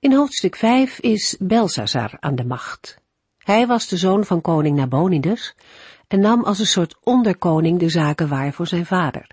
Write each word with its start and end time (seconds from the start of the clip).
In 0.00 0.12
hoofdstuk 0.12 0.56
5 0.56 0.98
is 0.98 1.36
Belsazar 1.38 2.16
aan 2.20 2.34
de 2.34 2.44
macht. 2.44 2.98
Hij 3.38 3.66
was 3.66 3.88
de 3.88 3.96
zoon 3.96 4.24
van 4.24 4.40
koning 4.40 4.76
Nabonidus 4.76 5.54
en 6.08 6.20
nam 6.20 6.44
als 6.44 6.58
een 6.58 6.66
soort 6.66 6.96
onderkoning 7.02 7.78
de 7.78 7.88
zaken 7.88 8.28
waar 8.28 8.52
voor 8.52 8.66
zijn 8.66 8.86
vader. 8.86 9.30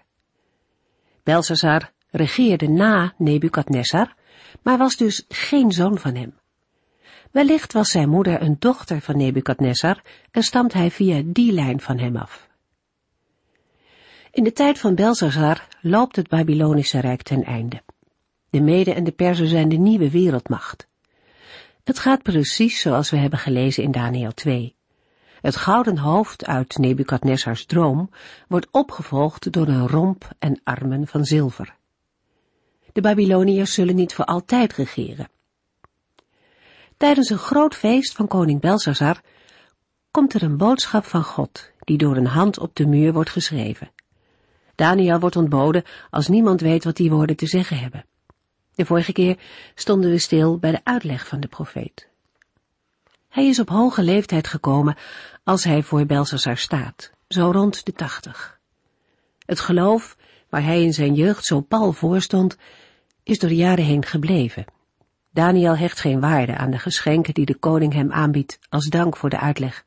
Belsazar 1.24 1.92
regeerde 2.10 2.68
na 2.68 3.14
Nebukadnessar, 3.18 4.16
maar 4.62 4.78
was 4.78 4.96
dus 4.96 5.26
geen 5.30 5.72
zoon 5.72 5.98
van 5.98 6.16
hem. 6.16 6.34
Wellicht 7.32 7.74
was 7.74 7.92
zijn 7.92 8.10
moeder 8.10 8.42
een 8.42 8.56
dochter 8.60 9.02
van 9.02 9.18
Nebukadnessar 9.18 10.02
en 10.32 10.44
stamt 10.44 10.74
hij 10.74 10.92
via 10.92 11.22
die 11.26 11.52
lijn 11.52 11.82
van 11.82 11.98
hem 11.98 12.16
af. 12.16 12.48
In 14.32 14.44
de 14.44 14.54
tijd 14.54 14.80
van 14.80 14.96
Belsazar 14.96 15.68
loopt 15.82 16.16
het 16.16 16.28
Babylonische 16.28 17.00
Rijk 17.00 17.22
ten 17.22 17.44
einde. 17.44 17.85
De 18.56 18.62
Mede 18.62 18.94
en 18.94 19.04
de 19.04 19.12
Perzen 19.12 19.48
zijn 19.48 19.70
de 19.70 19.76
nieuwe 19.76 20.10
wereldmacht. 20.10 20.88
Het 21.84 22.00
gaat 22.00 22.24
precies 22.24 22.82
zoals 22.82 23.10
we 23.10 23.18
hebben 23.18 23.40
gelezen 23.40 23.84
in 23.84 23.92
Daniel 23.92 24.34
2. 24.34 24.76
Het 25.42 25.56
gouden 25.56 25.98
hoofd 25.98 26.46
uit 26.46 26.78
Nebukadnessars 26.78 27.66
droom 27.66 28.10
wordt 28.48 28.68
opgevolgd 28.72 29.52
door 29.52 29.68
een 29.68 29.88
romp 29.88 30.30
en 30.40 30.62
armen 30.64 31.08
van 31.08 31.26
zilver. 31.26 31.76
De 32.94 33.02
Babyloniërs 33.02 33.74
zullen 33.74 33.96
niet 33.96 34.14
voor 34.14 34.26
altijd 34.26 34.74
regeren. 34.74 35.30
Tijdens 36.98 37.30
een 37.30 37.38
groot 37.38 37.76
feest 37.76 38.14
van 38.14 38.28
koning 38.28 38.62
Belsazar 38.62 39.22
komt 40.12 40.34
er 40.34 40.44
een 40.44 40.58
boodschap 40.58 41.06
van 41.06 41.24
God, 41.24 41.72
die 41.80 41.98
door 41.98 42.16
een 42.16 42.28
hand 42.28 42.60
op 42.60 42.76
de 42.76 42.86
muur 42.86 43.14
wordt 43.14 43.30
geschreven. 43.30 43.92
Daniel 44.76 45.20
wordt 45.20 45.36
ontboden 45.36 45.84
als 46.10 46.28
niemand 46.28 46.62
weet 46.62 46.84
wat 46.84 46.96
die 46.96 47.12
woorden 47.12 47.36
te 47.36 47.48
zeggen 47.48 47.78
hebben. 47.78 48.06
De 48.76 48.86
vorige 48.86 49.12
keer 49.12 49.38
stonden 49.76 50.10
we 50.10 50.18
stil 50.18 50.58
bij 50.58 50.72
de 50.72 50.82
uitleg 50.84 51.28
van 51.28 51.40
de 51.40 51.48
profeet. 51.48 52.08
Hij 53.30 53.48
is 53.48 53.60
op 53.60 53.70
hoge 53.70 54.04
leeftijd 54.04 54.48
gekomen 54.48 54.98
als 55.44 55.64
hij 55.64 55.84
voor 55.84 56.06
Belshazzar 56.06 56.58
staat, 56.58 57.12
zo 57.28 57.52
rond 57.52 57.86
de 57.86 57.94
tachtig. 57.94 58.60
Het 59.46 59.60
geloof, 59.60 60.18
waar 60.50 60.64
hij 60.64 60.84
in 60.84 60.94
zijn 60.94 61.14
jeugd 61.14 61.46
zo 61.46 61.62
pal 61.62 61.92
voor 61.92 62.22
stond, 62.22 62.58
is 63.24 63.40
door 63.40 63.50
de 63.50 63.56
jaren 63.56 63.84
heen 63.84 64.06
gebleven. 64.06 64.66
Daniel 65.32 65.78
hecht 65.78 66.00
geen 66.00 66.20
waarde 66.20 66.58
aan 66.58 66.72
de 66.72 66.80
geschenken 66.80 67.34
die 67.34 67.46
de 67.46 67.56
koning 67.56 67.94
hem 67.94 68.12
aanbiedt 68.12 68.60
als 68.70 68.86
dank 68.86 69.18
voor 69.18 69.30
de 69.30 69.40
uitleg. 69.40 69.86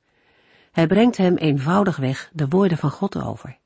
Hij 0.72 0.86
brengt 0.86 1.16
hem 1.16 1.36
eenvoudigweg 1.36 2.30
de 2.32 2.48
woorden 2.48 2.78
van 2.78 2.90
God 2.90 3.22
over. 3.22 3.58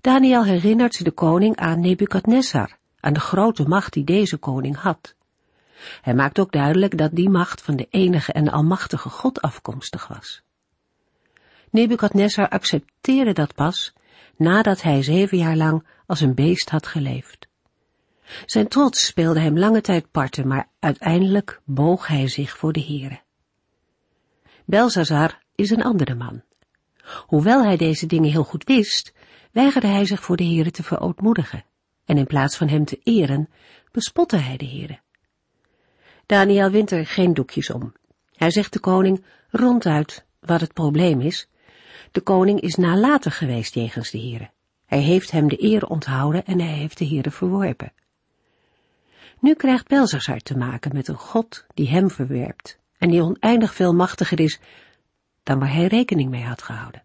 Daniel 0.00 0.44
herinnert 0.44 1.04
de 1.04 1.10
koning 1.10 1.56
aan 1.56 1.80
Nebukadnessar, 1.80 2.77
aan 3.00 3.12
de 3.12 3.20
grote 3.20 3.68
macht 3.68 3.92
die 3.92 4.04
deze 4.04 4.36
koning 4.36 4.76
had. 4.76 5.14
Hij 6.00 6.14
maakt 6.14 6.38
ook 6.38 6.52
duidelijk 6.52 6.98
dat 6.98 7.14
die 7.14 7.28
macht 7.28 7.62
van 7.62 7.76
de 7.76 7.86
enige 7.90 8.32
en 8.32 8.48
almachtige 8.48 9.08
God 9.08 9.40
afkomstig 9.40 10.06
was. 10.06 10.42
Nebukadnessar 11.70 12.48
accepteerde 12.48 13.32
dat 13.32 13.54
pas 13.54 13.92
nadat 14.36 14.82
hij 14.82 15.02
zeven 15.02 15.38
jaar 15.38 15.56
lang 15.56 15.86
als 16.06 16.20
een 16.20 16.34
beest 16.34 16.70
had 16.70 16.86
geleefd. 16.86 17.48
Zijn 18.46 18.68
trots 18.68 19.06
speelde 19.06 19.40
hem 19.40 19.58
lange 19.58 19.80
tijd 19.80 20.10
parten, 20.10 20.48
maar 20.48 20.68
uiteindelijk 20.78 21.60
boog 21.64 22.06
hij 22.06 22.28
zich 22.28 22.56
voor 22.56 22.72
de 22.72 22.84
Heere. 22.84 23.20
Belsazar 24.64 25.42
is 25.54 25.70
een 25.70 25.82
andere 25.82 26.14
man. 26.14 26.42
Hoewel 27.26 27.64
hij 27.64 27.76
deze 27.76 28.06
dingen 28.06 28.30
heel 28.30 28.44
goed 28.44 28.64
wist, 28.64 29.12
weigerde 29.52 29.86
hij 29.86 30.04
zich 30.04 30.22
voor 30.22 30.36
de 30.36 30.44
Heere 30.44 30.70
te 30.70 30.82
verootmoedigen 30.82 31.64
en 32.08 32.16
in 32.16 32.26
plaats 32.26 32.56
van 32.56 32.68
hem 32.68 32.84
te 32.84 33.00
eren, 33.02 33.48
bespotte 33.92 34.36
hij 34.36 34.56
de 34.56 34.66
Heere. 34.66 34.98
Daniel 36.26 36.70
wint 36.70 36.90
er 36.90 37.06
geen 37.06 37.34
doekjes 37.34 37.70
om. 37.70 37.92
Hij 38.36 38.50
zegt 38.50 38.72
de 38.72 38.78
koning 38.78 39.24
ronduit 39.50 40.26
wat 40.40 40.60
het 40.60 40.72
probleem 40.72 41.20
is. 41.20 41.48
De 42.10 42.20
koning 42.20 42.60
is 42.60 42.74
nalatig 42.74 43.38
geweest 43.38 43.74
jegens 43.74 44.10
de 44.10 44.18
Heere. 44.18 44.50
Hij 44.86 44.98
heeft 44.98 45.30
hem 45.30 45.48
de 45.48 45.62
eer 45.62 45.86
onthouden 45.86 46.44
en 46.44 46.60
hij 46.60 46.72
heeft 46.72 46.98
de 46.98 47.06
Heere 47.06 47.30
verworpen. 47.30 47.92
Nu 49.40 49.54
krijgt 49.54 49.88
Belzazar 49.88 50.38
te 50.38 50.56
maken 50.56 50.94
met 50.94 51.08
een 51.08 51.18
God 51.18 51.66
die 51.74 51.88
hem 51.88 52.10
verwerpt 52.10 52.78
en 52.98 53.10
die 53.10 53.22
oneindig 53.22 53.74
veel 53.74 53.94
machtiger 53.94 54.40
is 54.40 54.60
dan 55.42 55.58
waar 55.58 55.72
hij 55.72 55.86
rekening 55.86 56.30
mee 56.30 56.44
had 56.44 56.62
gehouden. 56.62 57.02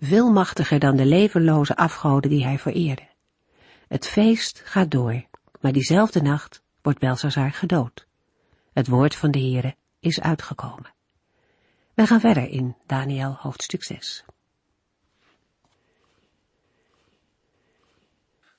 Veel 0.00 0.32
machtiger 0.32 0.78
dan 0.78 0.96
de 0.96 1.06
levenloze 1.06 1.76
afgoden 1.76 2.30
die 2.30 2.44
hij 2.44 2.58
vereerde. 2.58 3.07
Het 3.88 4.06
feest 4.06 4.62
gaat 4.64 4.90
door, 4.90 5.24
maar 5.60 5.72
diezelfde 5.72 6.22
nacht 6.22 6.62
wordt 6.82 6.98
Belshazzar 6.98 7.52
gedood. 7.52 8.06
Het 8.72 8.88
woord 8.88 9.14
van 9.14 9.30
de 9.30 9.38
Heere 9.38 9.76
is 10.00 10.20
uitgekomen. 10.20 10.94
We 11.94 12.06
gaan 12.06 12.20
verder 12.20 12.48
in 12.48 12.76
Daniel 12.86 13.36
hoofdstuk 13.40 13.84
6. 13.84 14.24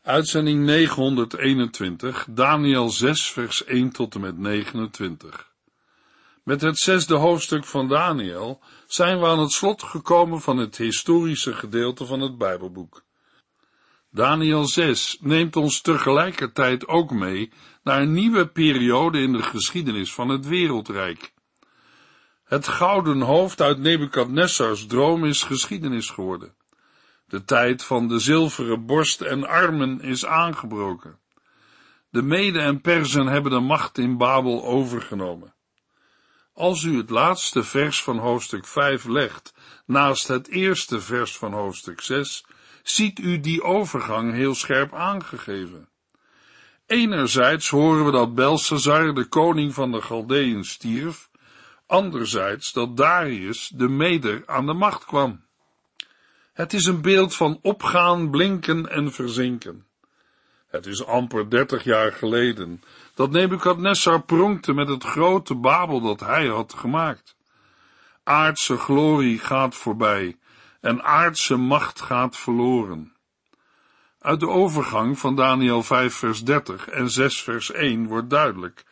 Uitzending 0.02 0.66
921, 0.66 2.28
Daniel 2.30 2.90
6, 2.90 3.32
vers 3.32 3.64
1 3.66 3.92
tot 3.92 4.16
en 4.16 4.22
met 4.22 4.38
29. 4.38 5.52
Met 6.44 6.62
het 6.62 6.78
zesde 6.78 7.16
hoofdstuk 7.16 7.66
van 7.66 7.88
Daniel 7.88 8.60
zijn 8.88 9.20
we 9.20 9.26
aan 9.26 9.40
het 9.40 9.52
slot 9.52 9.84
gekomen 9.84 10.42
van 10.42 10.58
het 10.58 10.78
historische 10.78 11.54
gedeelte 11.54 12.06
van 12.06 12.20
het 12.20 12.38
Bijbelboek. 12.38 13.04
Daniel 14.12 14.68
6 14.68 15.18
neemt 15.22 15.56
ons 15.56 15.82
tegelijkertijd 15.82 16.88
ook 16.88 17.12
mee 17.12 17.52
naar 17.84 18.02
een 18.02 18.12
nieuwe 18.12 18.48
periode 18.48 19.20
in 19.20 19.34
de 19.34 19.44
geschiedenis 19.44 20.14
van 20.14 20.30
het 20.30 20.48
wereldrijk. 20.48 21.34
Het 22.44 22.68
gouden 22.68 23.22
hoofd 23.22 23.62
uit 23.62 23.78
Nebukadnessars 23.78 24.86
droom 24.86 25.26
is 25.26 25.44
geschiedenis 25.44 26.10
geworden. 26.10 26.54
De 27.26 27.44
tijd 27.46 27.84
van 27.84 28.08
de 28.08 28.20
zilveren 28.20 28.86
borst 28.86 29.22
en 29.22 29.48
armen 29.48 30.02
is 30.02 30.26
aangebroken. 30.26 31.20
De 32.10 32.22
Mede 32.22 32.60
en 32.60 32.82
Perzen 32.82 33.28
hebben 33.28 33.52
de 33.52 33.60
macht 33.60 33.98
in 33.98 34.18
Babel 34.18 34.64
overgenomen. 34.66 35.54
Als 36.54 36.84
u 36.84 36.98
het 36.98 37.10
laatste 37.10 37.64
vers 37.64 38.04
van 38.04 38.18
hoofdstuk 38.18 38.66
5 38.68 39.06
legt 39.06 39.54
naast 39.86 40.28
het 40.28 40.48
eerste 40.48 41.02
vers 41.02 41.38
van 41.38 41.54
hoofdstuk 41.54 42.02
6, 42.02 42.46
ziet 42.90 43.20
u 43.20 43.40
die 43.40 43.64
overgang 43.64 44.34
heel 44.34 44.56
scherp 44.56 44.94
aangegeven. 44.94 45.90
Enerzijds 46.86 47.70
horen 47.70 48.06
we 48.06 48.12
dat 48.12 48.36
Belshazzar, 48.36 49.14
de 49.14 49.26
koning 49.26 49.74
van 49.74 49.92
de 49.92 50.02
Galdeën, 50.02 50.64
stierf, 50.64 51.30
anderzijds 51.86 52.74
dat 52.74 52.98
Darius, 52.98 53.72
de 53.76 53.88
meder, 53.88 54.44
aan 54.46 54.66
de 54.66 54.74
macht 54.74 55.06
kwam. 55.06 55.44
Het 56.54 56.74
is 56.74 56.86
een 56.86 57.02
beeld 57.02 57.36
van 57.36 57.60
opgaan, 57.62 58.30
blinken 58.30 58.90
en 58.90 59.12
verzinken. 59.12 59.86
Het 60.68 60.86
is 60.86 61.06
amper 61.06 61.50
dertig 61.50 61.84
jaar 61.84 62.12
geleden 62.12 62.82
dat 63.14 63.32
Nebukadnessar 63.32 64.22
pronkte 64.22 64.74
met 64.74 64.88
het 64.88 65.04
grote 65.04 65.56
Babel 65.56 66.02
dat 66.02 66.20
hij 66.20 66.48
had 66.48 66.74
gemaakt. 66.74 67.36
Aardse 68.24 68.78
glorie 68.78 69.40
gaat 69.40 69.76
voorbij 69.76 70.39
en 70.82 71.04
aardse 71.04 71.56
macht 71.56 72.02
gaat 72.02 72.38
verloren. 72.38 73.14
Uit 74.20 74.40
de 74.40 74.48
overgang 74.48 75.20
van 75.20 75.36
Daniel 75.36 75.84
5 75.84 76.14
vers 76.14 76.44
30 76.44 76.88
en 76.88 77.10
6 77.10 77.42
vers 77.42 77.72
1 77.72 78.08
wordt 78.08 78.30
duidelijk 78.30 78.86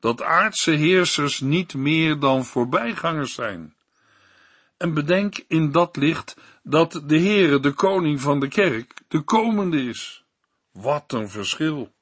dat 0.00 0.22
aardse 0.22 0.70
heersers 0.70 1.40
niet 1.40 1.74
meer 1.74 2.18
dan 2.18 2.44
voorbijgangers 2.44 3.34
zijn. 3.34 3.74
En 4.76 4.94
bedenk 4.94 5.44
in 5.48 5.72
dat 5.72 5.96
licht 5.96 6.36
dat 6.62 7.02
de 7.06 7.18
Heere, 7.18 7.60
de 7.60 7.72
koning 7.72 8.20
van 8.20 8.40
de 8.40 8.48
kerk, 8.48 8.94
de 9.08 9.20
komende 9.20 9.82
is. 9.82 10.24
Wat 10.72 11.12
een 11.12 11.28
verschil! 11.28 11.92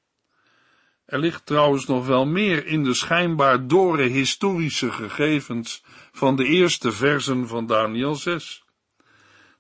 Er 1.04 1.18
ligt 1.18 1.46
trouwens 1.46 1.86
nog 1.86 2.06
wel 2.06 2.26
meer 2.26 2.66
in 2.66 2.84
de 2.84 2.94
schijnbaar 2.94 3.66
dore 3.66 4.06
historische 4.06 4.90
gegevens 4.90 5.82
van 6.12 6.36
de 6.36 6.44
eerste 6.44 6.92
versen 6.92 7.48
van 7.48 7.66
Daniel 7.66 8.14
6. 8.14 8.61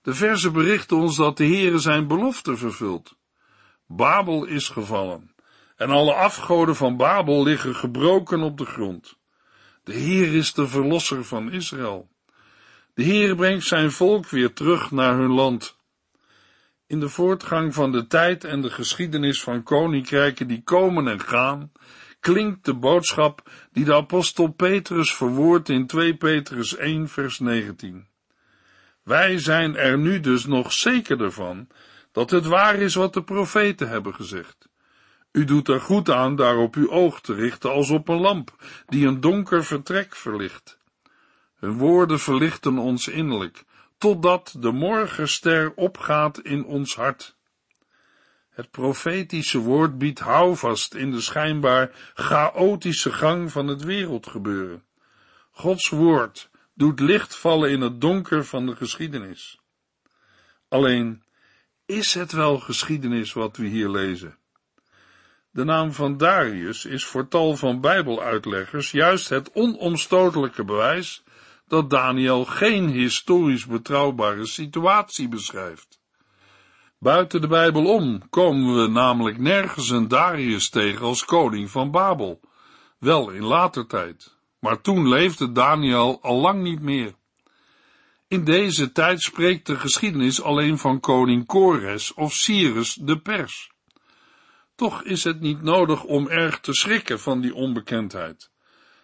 De 0.02 0.14
verse 0.14 0.50
berichten 0.50 0.96
ons 0.96 1.16
dat 1.16 1.36
de 1.36 1.46
Heere 1.46 1.78
zijn 1.78 2.06
belofte 2.06 2.56
vervult. 2.56 3.16
Babel 3.86 4.44
is 4.44 4.68
gevallen 4.68 5.34
en 5.76 5.90
alle 5.90 6.14
afgoden 6.14 6.76
van 6.76 6.96
Babel 6.96 7.42
liggen 7.42 7.74
gebroken 7.74 8.42
op 8.42 8.58
de 8.58 8.64
grond. 8.64 9.16
De 9.84 9.92
Heer 9.92 10.34
is 10.34 10.52
de 10.52 10.68
verlosser 10.68 11.24
van 11.24 11.52
Israël. 11.52 12.10
De 12.94 13.02
Heer 13.02 13.36
brengt 13.36 13.66
zijn 13.66 13.90
volk 13.90 14.28
weer 14.28 14.52
terug 14.52 14.90
naar 14.90 15.16
hun 15.16 15.32
land. 15.32 15.76
In 16.86 17.00
de 17.00 17.08
voortgang 17.08 17.74
van 17.74 17.92
de 17.92 18.06
tijd 18.06 18.44
en 18.44 18.62
de 18.62 18.70
geschiedenis 18.70 19.42
van 19.42 19.62
koninkrijken 19.62 20.48
die 20.48 20.62
komen 20.62 21.08
en 21.08 21.20
gaan, 21.20 21.72
klinkt 22.20 22.64
de 22.64 22.74
boodschap 22.74 23.50
die 23.72 23.84
de 23.84 23.94
apostel 23.94 24.48
Petrus 24.48 25.14
verwoordt 25.14 25.68
in 25.68 25.86
2 25.86 26.16
Petrus 26.16 26.76
1 26.76 27.08
vers 27.08 27.38
19. 27.38 28.06
Wij 29.02 29.38
zijn 29.38 29.76
er 29.76 29.98
nu 29.98 30.20
dus 30.20 30.46
nog 30.46 30.72
zekerder 30.72 31.32
van 31.32 31.68
dat 32.12 32.30
het 32.30 32.46
waar 32.46 32.74
is 32.74 32.94
wat 32.94 33.14
de 33.14 33.22
profeten 33.22 33.88
hebben 33.88 34.14
gezegd. 34.14 34.68
U 35.32 35.44
doet 35.44 35.68
er 35.68 35.80
goed 35.80 36.10
aan 36.10 36.36
daarop 36.36 36.74
uw 36.74 36.90
oog 36.90 37.20
te 37.20 37.34
richten 37.34 37.70
als 37.70 37.90
op 37.90 38.08
een 38.08 38.20
lamp 38.20 38.64
die 38.86 39.06
een 39.06 39.20
donker 39.20 39.64
vertrek 39.64 40.16
verlicht. 40.16 40.78
Hun 41.56 41.78
woorden 41.78 42.20
verlichten 42.20 42.78
ons 42.78 43.08
innerlijk, 43.08 43.64
totdat 43.98 44.56
de 44.58 44.72
morgenster 44.72 45.72
opgaat 45.74 46.38
in 46.38 46.64
ons 46.64 46.96
hart. 46.96 47.36
Het 48.50 48.70
profetische 48.70 49.58
woord 49.58 49.98
biedt 49.98 50.18
houvast 50.18 50.94
in 50.94 51.10
de 51.10 51.20
schijnbaar 51.20 51.90
chaotische 52.14 53.12
gang 53.12 53.52
van 53.52 53.66
het 53.66 53.82
wereldgebeuren. 53.82 54.84
Gods 55.50 55.88
woord 55.88 56.50
doet 56.74 57.00
licht 57.00 57.36
vallen 57.36 57.70
in 57.70 57.80
het 57.80 58.00
donker 58.00 58.44
van 58.44 58.66
de 58.66 58.76
geschiedenis. 58.76 59.60
Alleen, 60.68 61.22
is 61.86 62.14
het 62.14 62.32
wel 62.32 62.58
geschiedenis 62.58 63.32
wat 63.32 63.56
we 63.56 63.66
hier 63.66 63.88
lezen? 63.88 64.38
De 65.50 65.64
naam 65.64 65.92
van 65.92 66.16
Darius 66.16 66.84
is 66.84 67.04
voor 67.04 67.28
tal 67.28 67.56
van 67.56 67.80
Bijbeluitleggers 67.80 68.90
juist 68.90 69.28
het 69.28 69.52
onomstotelijke 69.52 70.64
bewijs 70.64 71.22
dat 71.66 71.90
Daniel 71.90 72.44
geen 72.44 72.88
historisch 72.88 73.66
betrouwbare 73.66 74.46
situatie 74.46 75.28
beschrijft. 75.28 76.00
Buiten 76.98 77.40
de 77.40 77.46
Bijbel 77.46 77.86
om 77.86 78.28
komen 78.28 78.82
we 78.82 78.88
namelijk 78.88 79.38
nergens 79.38 79.90
een 79.90 80.08
Darius 80.08 80.68
tegen 80.68 81.06
als 81.06 81.24
koning 81.24 81.70
van 81.70 81.90
Babel, 81.90 82.40
wel 82.98 83.30
in 83.30 83.44
later 83.44 83.86
tijd, 83.86 84.31
maar 84.62 84.80
toen 84.80 85.08
leefde 85.08 85.52
Daniel 85.52 86.18
al 86.22 86.40
lang 86.40 86.62
niet 86.62 86.80
meer. 86.80 87.14
In 88.28 88.44
deze 88.44 88.92
tijd 88.92 89.22
spreekt 89.22 89.66
de 89.66 89.76
geschiedenis 89.76 90.42
alleen 90.42 90.78
van 90.78 91.00
koning 91.00 91.46
Kores 91.46 92.14
of 92.14 92.32
Cyrus 92.32 92.94
de 92.94 93.20
Pers. 93.20 93.70
Toch 94.74 95.02
is 95.02 95.24
het 95.24 95.40
niet 95.40 95.62
nodig 95.62 96.04
om 96.04 96.28
erg 96.28 96.60
te 96.60 96.74
schrikken 96.74 97.20
van 97.20 97.40
die 97.40 97.54
onbekendheid. 97.54 98.50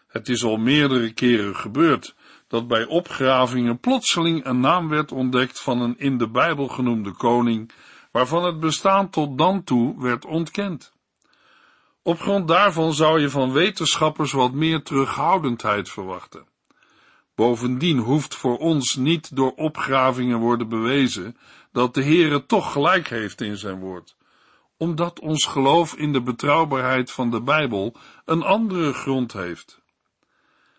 Het 0.07 0.29
is 0.29 0.45
al 0.45 0.57
meerdere 0.57 1.13
keren 1.13 1.57
gebeurd 1.57 2.15
dat 2.49 2.69
bij 2.69 2.87
opgravingen 2.87 3.79
plotseling 3.79 4.45
een 4.45 4.61
naam 4.61 4.89
werd 4.89 5.13
ontdekt 5.13 5.61
van 5.61 5.81
een 5.81 5.99
in 5.99 6.19
de 6.19 6.31
Bijbel 6.31 6.69
genoemde 6.69 7.13
koning, 7.13 7.73
waarvan 8.13 8.45
het 8.45 8.61
bestaan 8.61 9.11
tot 9.11 9.39
dan 9.39 9.65
toe 9.65 10.03
werd 10.03 10.25
ontkend. 10.25 10.93
Op 12.09 12.21
grond 12.21 12.49
daarvan 12.49 12.93
zou 12.93 13.21
je 13.21 13.31
van 13.31 13.53
wetenschappers 13.53 14.33
wat 14.33 14.53
meer 14.53 14.83
terughoudendheid 14.83 15.91
verwachten. 15.91 16.47
Bovendien 17.35 17.99
hoeft 17.99 18.35
voor 18.35 18.59
ons 18.59 18.97
niet 18.97 19.37
door 19.37 19.53
opgravingen 19.53 20.39
worden 20.39 20.69
bewezen 20.69 21.37
dat 21.73 21.95
de 21.95 22.03
Heere 22.03 22.47
toch 22.47 22.73
gelijk 22.73 23.09
heeft 23.09 23.41
in 23.41 23.57
zijn 23.57 23.79
woord, 23.79 24.17
omdat 24.77 25.21
ons 25.21 25.47
geloof 25.47 25.95
in 25.95 26.13
de 26.13 26.23
betrouwbaarheid 26.23 27.11
van 27.11 27.31
de 27.31 27.43
Bijbel 27.43 27.95
een 28.25 28.43
andere 28.43 28.93
grond 28.93 29.33
heeft. 29.33 29.81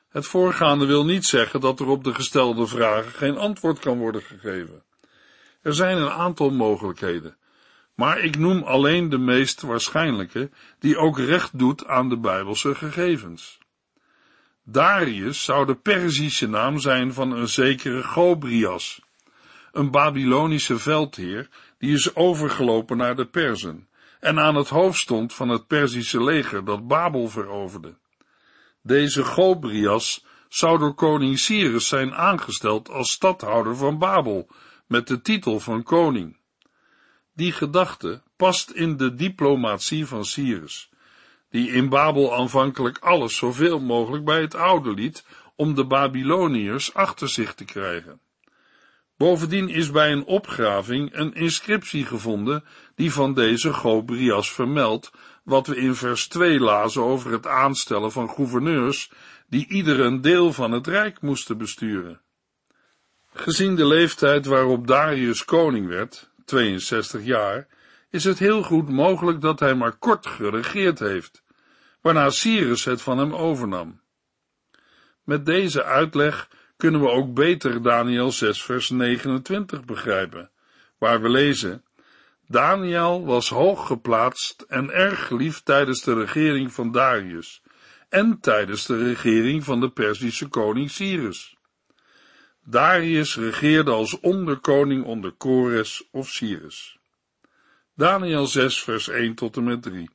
Het 0.09 0.25
voorgaande 0.25 0.85
wil 0.85 1.05
niet 1.05 1.25
zeggen 1.25 1.61
dat 1.61 1.79
er 1.79 1.87
op 1.87 2.03
de 2.03 2.13
gestelde 2.13 2.67
vragen 2.67 3.11
geen 3.11 3.37
antwoord 3.37 3.79
kan 3.79 3.97
worden 3.97 4.21
gegeven. 4.21 4.83
Er 5.61 5.73
zijn 5.73 5.97
een 5.97 6.11
aantal 6.11 6.49
mogelijkheden, 6.49 7.37
maar 7.99 8.19
ik 8.19 8.37
noem 8.37 8.63
alleen 8.63 9.09
de 9.09 9.17
meest 9.17 9.61
waarschijnlijke, 9.61 10.49
die 10.79 10.97
ook 10.97 11.17
recht 11.17 11.59
doet 11.59 11.85
aan 11.85 12.09
de 12.09 12.17
Bijbelse 12.17 12.75
gegevens. 12.75 13.59
Darius 14.63 15.43
zou 15.43 15.65
de 15.65 15.75
Perzische 15.75 16.47
naam 16.47 16.79
zijn 16.79 17.13
van 17.13 17.31
een 17.31 17.47
zekere 17.47 18.03
Gobrias, 18.03 19.01
een 19.71 19.91
Babylonische 19.91 20.77
veldheer 20.77 21.49
die 21.77 21.93
is 21.93 22.15
overgelopen 22.15 22.97
naar 22.97 23.15
de 23.15 23.25
Perzen 23.25 23.87
en 24.19 24.39
aan 24.39 24.55
het 24.55 24.69
hoofd 24.69 24.99
stond 24.99 25.33
van 25.33 25.49
het 25.49 25.67
Perzische 25.67 26.23
leger 26.23 26.65
dat 26.65 26.87
Babel 26.87 27.29
veroverde. 27.29 27.97
Deze 28.81 29.23
Gobrias 29.23 30.25
zou 30.49 30.79
door 30.79 30.93
koning 30.93 31.39
Cyrus 31.39 31.87
zijn 31.87 32.13
aangesteld 32.13 32.89
als 32.89 33.11
stadhouder 33.11 33.75
van 33.75 33.97
Babel, 33.97 34.49
met 34.87 35.07
de 35.07 35.21
titel 35.21 35.59
van 35.59 35.83
koning. 35.83 36.38
Die 37.39 37.51
gedachte 37.51 38.21
past 38.35 38.69
in 38.69 38.97
de 38.97 39.15
diplomatie 39.15 40.05
van 40.05 40.25
Cyrus, 40.25 40.89
die 41.49 41.71
in 41.71 41.89
Babel 41.89 42.35
aanvankelijk 42.35 42.97
alles 42.97 43.35
zoveel 43.35 43.79
mogelijk 43.79 44.25
bij 44.25 44.41
het 44.41 44.55
oude 44.55 44.93
liet 44.93 45.25
om 45.55 45.75
de 45.75 45.85
Babyloniërs 45.85 46.93
achter 46.93 47.29
zich 47.29 47.53
te 47.53 47.65
krijgen. 47.65 48.19
Bovendien 49.17 49.69
is 49.69 49.91
bij 49.91 50.11
een 50.11 50.25
opgraving 50.25 51.15
een 51.15 51.33
inscriptie 51.33 52.05
gevonden 52.05 52.63
die 52.95 53.11
van 53.11 53.33
deze 53.33 53.73
Gobrias 53.73 54.51
vermeldt 54.51 55.11
wat 55.43 55.67
we 55.67 55.75
in 55.75 55.95
vers 55.95 56.27
2 56.27 56.59
lazen 56.59 57.03
over 57.03 57.31
het 57.31 57.47
aanstellen 57.47 58.11
van 58.11 58.29
gouverneurs 58.29 59.11
die 59.47 59.67
ieder 59.67 59.99
een 59.99 60.21
deel 60.21 60.53
van 60.53 60.71
het 60.71 60.87
rijk 60.87 61.21
moesten 61.21 61.57
besturen. 61.57 62.21
Gezien 63.33 63.75
de 63.75 63.85
leeftijd 63.85 64.45
waarop 64.45 64.87
Darius 64.87 65.45
koning 65.45 65.87
werd, 65.87 66.29
62 66.49 67.23
jaar, 67.23 67.67
is 68.09 68.23
het 68.23 68.39
heel 68.39 68.63
goed 68.63 68.89
mogelijk 68.89 69.41
dat 69.41 69.59
hij 69.59 69.75
maar 69.75 69.97
kort 69.97 70.27
geregeerd 70.27 70.99
heeft, 70.99 71.43
waarna 72.01 72.29
Cyrus 72.29 72.85
het 72.85 73.01
van 73.01 73.17
hem 73.17 73.33
overnam. 73.33 74.01
Met 75.23 75.45
deze 75.45 75.83
uitleg 75.83 76.49
kunnen 76.77 77.01
we 77.01 77.09
ook 77.09 77.33
beter 77.33 77.81
Daniel 77.81 78.31
6 78.31 78.63
vers 78.63 78.89
29 78.89 79.85
begrijpen, 79.85 80.51
waar 80.97 81.21
we 81.21 81.29
lezen, 81.29 81.83
Daniel 82.47 83.25
was 83.25 83.49
hoog 83.49 83.87
geplaatst 83.87 84.61
en 84.61 84.89
erg 84.91 85.27
geliefd 85.27 85.65
tijdens 85.65 86.03
de 86.03 86.13
regering 86.13 86.73
van 86.73 86.91
Darius 86.91 87.61
en 88.09 88.39
tijdens 88.39 88.85
de 88.85 89.03
regering 89.03 89.63
van 89.63 89.79
de 89.79 89.89
Perzische 89.89 90.47
koning 90.47 90.91
Cyrus. 90.91 91.58
Darius 92.69 93.35
regeerde 93.35 93.91
als 93.91 94.19
onderkoning 94.19 95.03
onder 95.03 95.31
Kores 95.31 96.03
of 96.11 96.27
Cyrus. 96.27 96.99
Daniel 97.95 98.47
6 98.47 98.83
vers 98.83 99.07
1 99.07 99.35
tot 99.35 99.57
en 99.57 99.63
met 99.63 99.81
3 99.81 100.09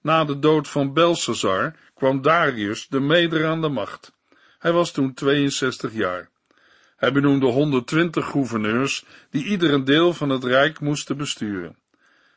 Na 0.00 0.24
de 0.24 0.38
dood 0.38 0.68
van 0.68 0.92
Belshazzar 0.92 1.74
kwam 1.94 2.22
Darius 2.22 2.88
de 2.88 3.00
meder 3.00 3.46
aan 3.46 3.60
de 3.60 3.68
macht. 3.68 4.12
Hij 4.58 4.72
was 4.72 4.90
toen 4.90 5.14
62 5.14 5.92
jaar. 5.92 6.30
Hij 6.96 7.12
benoemde 7.12 7.46
120 7.46 8.26
gouverneurs 8.26 9.04
die 9.30 9.44
ieder 9.44 9.72
een 9.72 9.84
deel 9.84 10.12
van 10.12 10.28
het 10.28 10.44
rijk 10.44 10.80
moesten 10.80 11.16
besturen. 11.16 11.76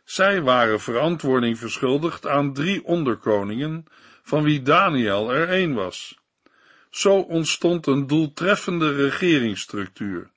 Zij 0.04 0.42
waren 0.42 0.80
verantwoording 0.80 1.58
verschuldigd 1.58 2.28
aan 2.28 2.54
drie 2.54 2.84
onderkoningen, 2.84 3.86
van 4.24 4.44
wie 4.44 4.62
Daniel 4.62 5.34
er 5.34 5.50
één 5.50 5.74
was. 5.74 6.22
Zo 6.94 7.20
ontstond 7.20 7.88
een 7.88 8.08
doeltreffende 8.08 8.96
regeringsstructuur. 8.96 10.32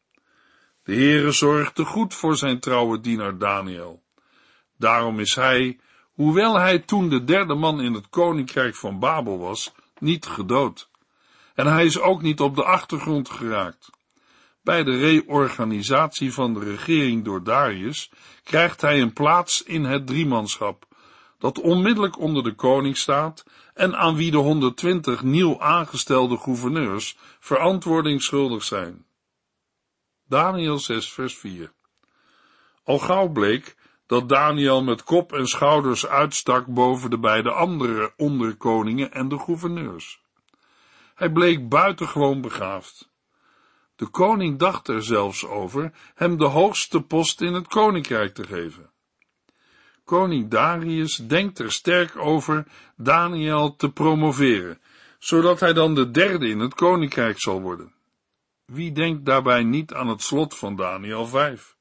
De 0.83 0.95
Heere 0.95 1.31
zorgde 1.31 1.85
goed 1.85 2.15
voor 2.15 2.37
zijn 2.37 2.61
trouwe 2.61 3.01
dienaar 3.01 3.39
Daniel. 3.39 4.03
Daarom 4.79 5.21
is 5.21 5.35
hij, 5.35 5.79
hoewel 6.13 6.59
hij 6.59 6.79
toen 6.79 7.09
de 7.09 7.25
derde 7.25 7.55
man 7.55 7.81
in 7.81 7.93
het 7.93 8.09
koninkrijk 8.09 8.77
van 8.77 8.99
Babel 8.99 9.39
was, 9.39 9.73
niet 9.99 10.27
gedood. 10.27 10.91
En 11.55 11.67
hij 11.67 11.85
is 11.85 12.01
ook 12.01 12.23
niet 12.23 12.41
op 12.41 12.55
de 12.55 12.65
achtergrond 12.65 13.31
geraakt. 13.31 13.91
Bij 14.63 14.85
de 14.85 14.99
reorganisatie 14.99 16.33
van 16.33 16.55
de 16.55 16.61
regering 16.61 17.25
door 17.25 17.43
Darius 17.45 18.11
krijgt 18.45 18.81
hij 18.81 19.01
een 19.01 19.13
plaats 19.13 19.63
in 19.63 19.85
het 19.85 20.07
driemanschap, 20.07 20.87
dat 21.39 21.61
onmiddellijk 21.61 22.19
onder 22.19 22.43
de 22.43 22.55
koning 22.55 22.97
staat 22.97 23.45
en 23.75 23.97
aan 23.97 24.17
wie 24.17 24.31
de 24.31 24.37
120 24.37 25.23
nieuw 25.23 25.61
aangestelde 25.61 26.37
gouverneurs 26.37 27.17
verantwoording 27.41 28.23
schuldig 28.23 28.65
zijn. 28.65 29.07
Daniel 30.29 30.79
6 30.79 31.13
vers 31.13 31.39
4 31.39 31.73
Al 32.85 32.99
gauw 32.99 33.29
bleek 33.29 33.77
dat 34.07 34.29
Daniel 34.29 34.83
met 34.83 35.05
kop 35.05 35.33
en 35.33 35.47
schouders 35.47 36.07
uitstak 36.07 36.67
boven 36.67 37.11
de 37.11 37.19
beide 37.19 37.51
andere 37.51 38.13
onderkoningen 38.17 39.13
en 39.13 39.29
de 39.29 39.39
gouverneurs. 39.39 40.25
Hij 41.15 41.33
bleek 41.33 41.69
buitengewoon 41.69 42.41
begaafd. 42.41 43.11
De 43.97 44.07
koning 44.07 44.59
dacht 44.59 44.89
er 44.89 45.03
zelfs 45.05 45.47
over 45.47 45.93
hem 46.15 46.39
de 46.39 46.45
hoogste 46.45 47.01
post 47.01 47.41
in 47.41 47.53
het 47.53 47.69
koninkrijk 47.69 48.35
te 48.35 48.45
geven. 48.45 48.91
Koning 50.07 50.49
Darius 50.49 51.17
denkt 51.17 51.59
er 51.59 51.73
sterk 51.73 52.17
over 52.17 52.67
Daniel 52.97 53.77
te 53.77 53.91
promoveren, 53.91 54.79
zodat 55.19 55.61
hij 55.61 55.73
dan 55.73 55.95
de 55.95 56.11
derde 56.11 56.49
in 56.49 56.59
het 56.59 56.75
koninkrijk 56.75 57.41
zal 57.41 57.61
worden. 57.61 57.93
Wie 58.65 58.93
denkt 58.93 59.25
daarbij 59.25 59.63
niet 59.63 59.95
aan 59.95 60.09
het 60.09 60.23
slot 60.23 60.57
van 60.57 60.77
Daniel 60.77 61.27
5? 61.27 61.77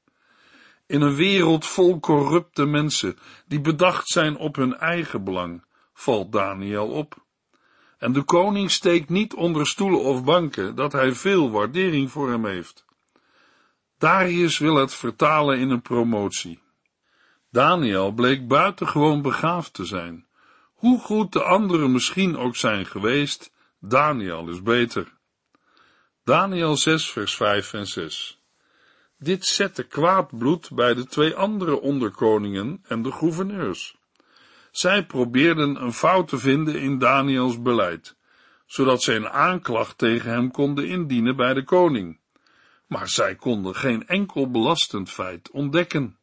In 0.86 1.00
een 1.00 1.14
wereld 1.14 1.66
vol 1.66 2.00
corrupte 2.00 2.64
mensen 2.64 3.18
die 3.46 3.60
bedacht 3.60 4.08
zijn 4.08 4.36
op 4.36 4.56
hun 4.56 4.76
eigen 4.76 5.24
belang, 5.24 5.64
valt 5.92 6.32
Daniel 6.32 6.88
op. 6.88 7.24
En 7.98 8.12
de 8.12 8.22
koning 8.22 8.70
steekt 8.70 9.08
niet 9.08 9.34
onder 9.34 9.66
stoelen 9.66 10.00
of 10.00 10.24
banken 10.24 10.74
dat 10.74 10.92
hij 10.92 11.12
veel 11.12 11.50
waardering 11.50 12.10
voor 12.10 12.30
hem 12.30 12.46
heeft. 12.46 12.84
Darius 13.98 14.58
wil 14.58 14.74
het 14.74 14.94
vertalen 14.94 15.58
in 15.58 15.70
een 15.70 15.82
promotie. 15.82 16.64
Daniel 17.56 18.12
bleek 18.12 18.48
buitengewoon 18.48 19.22
begaafd 19.22 19.74
te 19.74 19.84
zijn. 19.84 20.26
Hoe 20.74 21.00
goed 21.00 21.32
de 21.32 21.42
anderen 21.42 21.92
misschien 21.92 22.36
ook 22.36 22.56
zijn 22.56 22.86
geweest, 22.86 23.52
Daniel 23.80 24.48
is 24.48 24.62
beter. 24.62 25.12
Daniel 26.24 26.76
6 26.76 27.10
vers 27.10 27.34
5 27.36 27.72
en 27.72 27.86
6 27.86 28.40
Dit 29.18 29.46
zette 29.46 29.82
kwaad 29.82 30.38
bloed 30.38 30.70
bij 30.72 30.94
de 30.94 31.06
twee 31.06 31.34
andere 31.34 31.80
onderkoningen 31.80 32.84
en 32.88 33.02
de 33.02 33.12
gouverneurs. 33.12 33.96
Zij 34.70 35.06
probeerden 35.06 35.82
een 35.82 35.92
fout 35.92 36.28
te 36.28 36.38
vinden 36.38 36.80
in 36.80 36.98
Daniels 36.98 37.62
beleid, 37.62 38.16
zodat 38.66 39.02
zij 39.02 39.16
een 39.16 39.28
aanklacht 39.28 39.98
tegen 39.98 40.30
hem 40.30 40.50
konden 40.50 40.88
indienen 40.88 41.36
bij 41.36 41.54
de 41.54 41.64
koning. 41.64 42.18
Maar 42.86 43.08
zij 43.08 43.34
konden 43.34 43.74
geen 43.74 44.06
enkel 44.06 44.50
belastend 44.50 45.10
feit 45.10 45.50
ontdekken. 45.50 46.16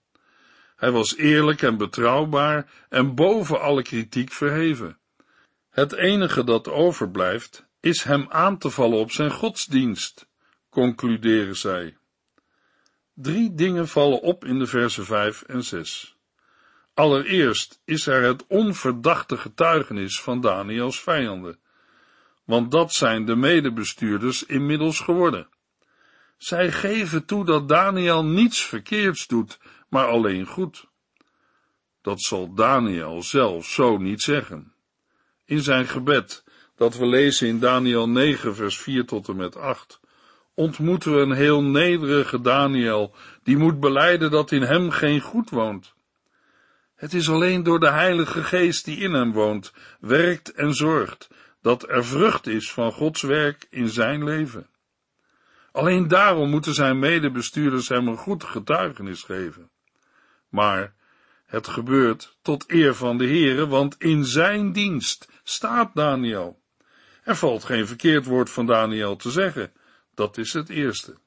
Hij 0.83 0.91
was 0.91 1.15
eerlijk 1.15 1.61
en 1.61 1.77
betrouwbaar 1.77 2.71
en 2.89 3.15
boven 3.15 3.61
alle 3.61 3.81
kritiek 3.81 4.31
verheven. 4.31 4.97
Het 5.69 5.93
enige 5.93 6.43
dat 6.43 6.67
overblijft, 6.67 7.65
is 7.79 8.03
hem 8.03 8.25
aan 8.29 8.57
te 8.57 8.69
vallen 8.69 8.97
op 8.97 9.11
zijn 9.11 9.31
godsdienst, 9.31 10.27
concluderen 10.69 11.55
zij. 11.55 11.97
Drie 13.13 13.53
dingen 13.53 13.87
vallen 13.87 14.21
op 14.21 14.45
in 14.45 14.59
de 14.59 14.65
versen 14.65 15.05
5 15.05 15.41
en 15.41 15.63
6. 15.63 16.17
Allereerst 16.93 17.81
is 17.85 18.07
er 18.07 18.23
het 18.23 18.47
onverdachte 18.47 19.37
getuigenis 19.37 20.21
van 20.21 20.41
Daniels 20.41 21.01
vijanden, 21.01 21.59
want 22.45 22.71
dat 22.71 22.93
zijn 22.93 23.25
de 23.25 23.35
medebestuurders 23.35 24.45
inmiddels 24.45 24.99
geworden. 24.99 25.47
Zij 26.37 26.71
geven 26.71 27.25
toe 27.25 27.45
dat 27.45 27.69
Daniel 27.69 28.25
niets 28.25 28.65
verkeerds 28.65 29.27
doet, 29.27 29.59
maar 29.93 30.07
alleen 30.07 30.45
goed. 30.45 30.85
Dat 32.01 32.21
zal 32.21 32.53
Daniel 32.53 33.23
zelf 33.23 33.65
zo 33.65 33.97
niet 33.97 34.21
zeggen. 34.21 34.73
In 35.45 35.61
zijn 35.61 35.87
gebed, 35.87 36.43
dat 36.75 36.97
we 36.97 37.05
lezen 37.05 37.47
in 37.47 37.59
Daniel 37.59 38.09
9, 38.09 38.55
vers 38.55 38.77
4 38.77 39.05
tot 39.05 39.27
en 39.27 39.35
met 39.35 39.55
8, 39.55 39.99
ontmoeten 40.53 41.15
we 41.15 41.21
een 41.21 41.31
heel 41.31 41.63
nederige 41.63 42.41
Daniel, 42.41 43.15
die 43.43 43.57
moet 43.57 43.79
beleiden 43.79 44.31
dat 44.31 44.51
in 44.51 44.61
hem 44.61 44.89
geen 44.89 45.21
goed 45.21 45.49
woont. 45.49 45.93
Het 46.95 47.13
is 47.13 47.29
alleen 47.29 47.63
door 47.63 47.79
de 47.79 47.91
Heilige 47.91 48.43
Geest 48.43 48.85
die 48.85 48.97
in 48.97 49.13
hem 49.13 49.31
woont, 49.31 49.73
werkt 49.99 50.51
en 50.51 50.73
zorgt, 50.73 51.29
dat 51.61 51.89
er 51.89 52.05
vrucht 52.05 52.47
is 52.47 52.71
van 52.71 52.91
Gods 52.91 53.21
werk 53.21 53.67
in 53.69 53.87
zijn 53.87 54.23
leven. 54.23 54.67
Alleen 55.71 56.07
daarom 56.07 56.49
moeten 56.49 56.73
zijn 56.73 56.99
medebestuurders 56.99 57.87
hem 57.87 58.07
een 58.07 58.17
goed 58.17 58.43
getuigenis 58.43 59.23
geven. 59.23 59.71
Maar 60.53 60.93
het 61.45 61.67
gebeurt 61.67 62.37
tot 62.41 62.71
eer 62.71 62.95
van 62.95 63.17
de 63.17 63.25
Heere, 63.25 63.67
want 63.67 63.95
in 63.97 64.25
zijn 64.25 64.71
dienst 64.71 65.29
staat 65.43 65.95
Daniel. 65.95 66.59
Er 67.23 67.35
valt 67.35 67.63
geen 67.63 67.87
verkeerd 67.87 68.25
woord 68.25 68.49
van 68.49 68.65
Daniel 68.65 69.15
te 69.15 69.31
zeggen. 69.31 69.71
Dat 70.15 70.37
is 70.37 70.53
het 70.53 70.69
eerste. 70.69 71.17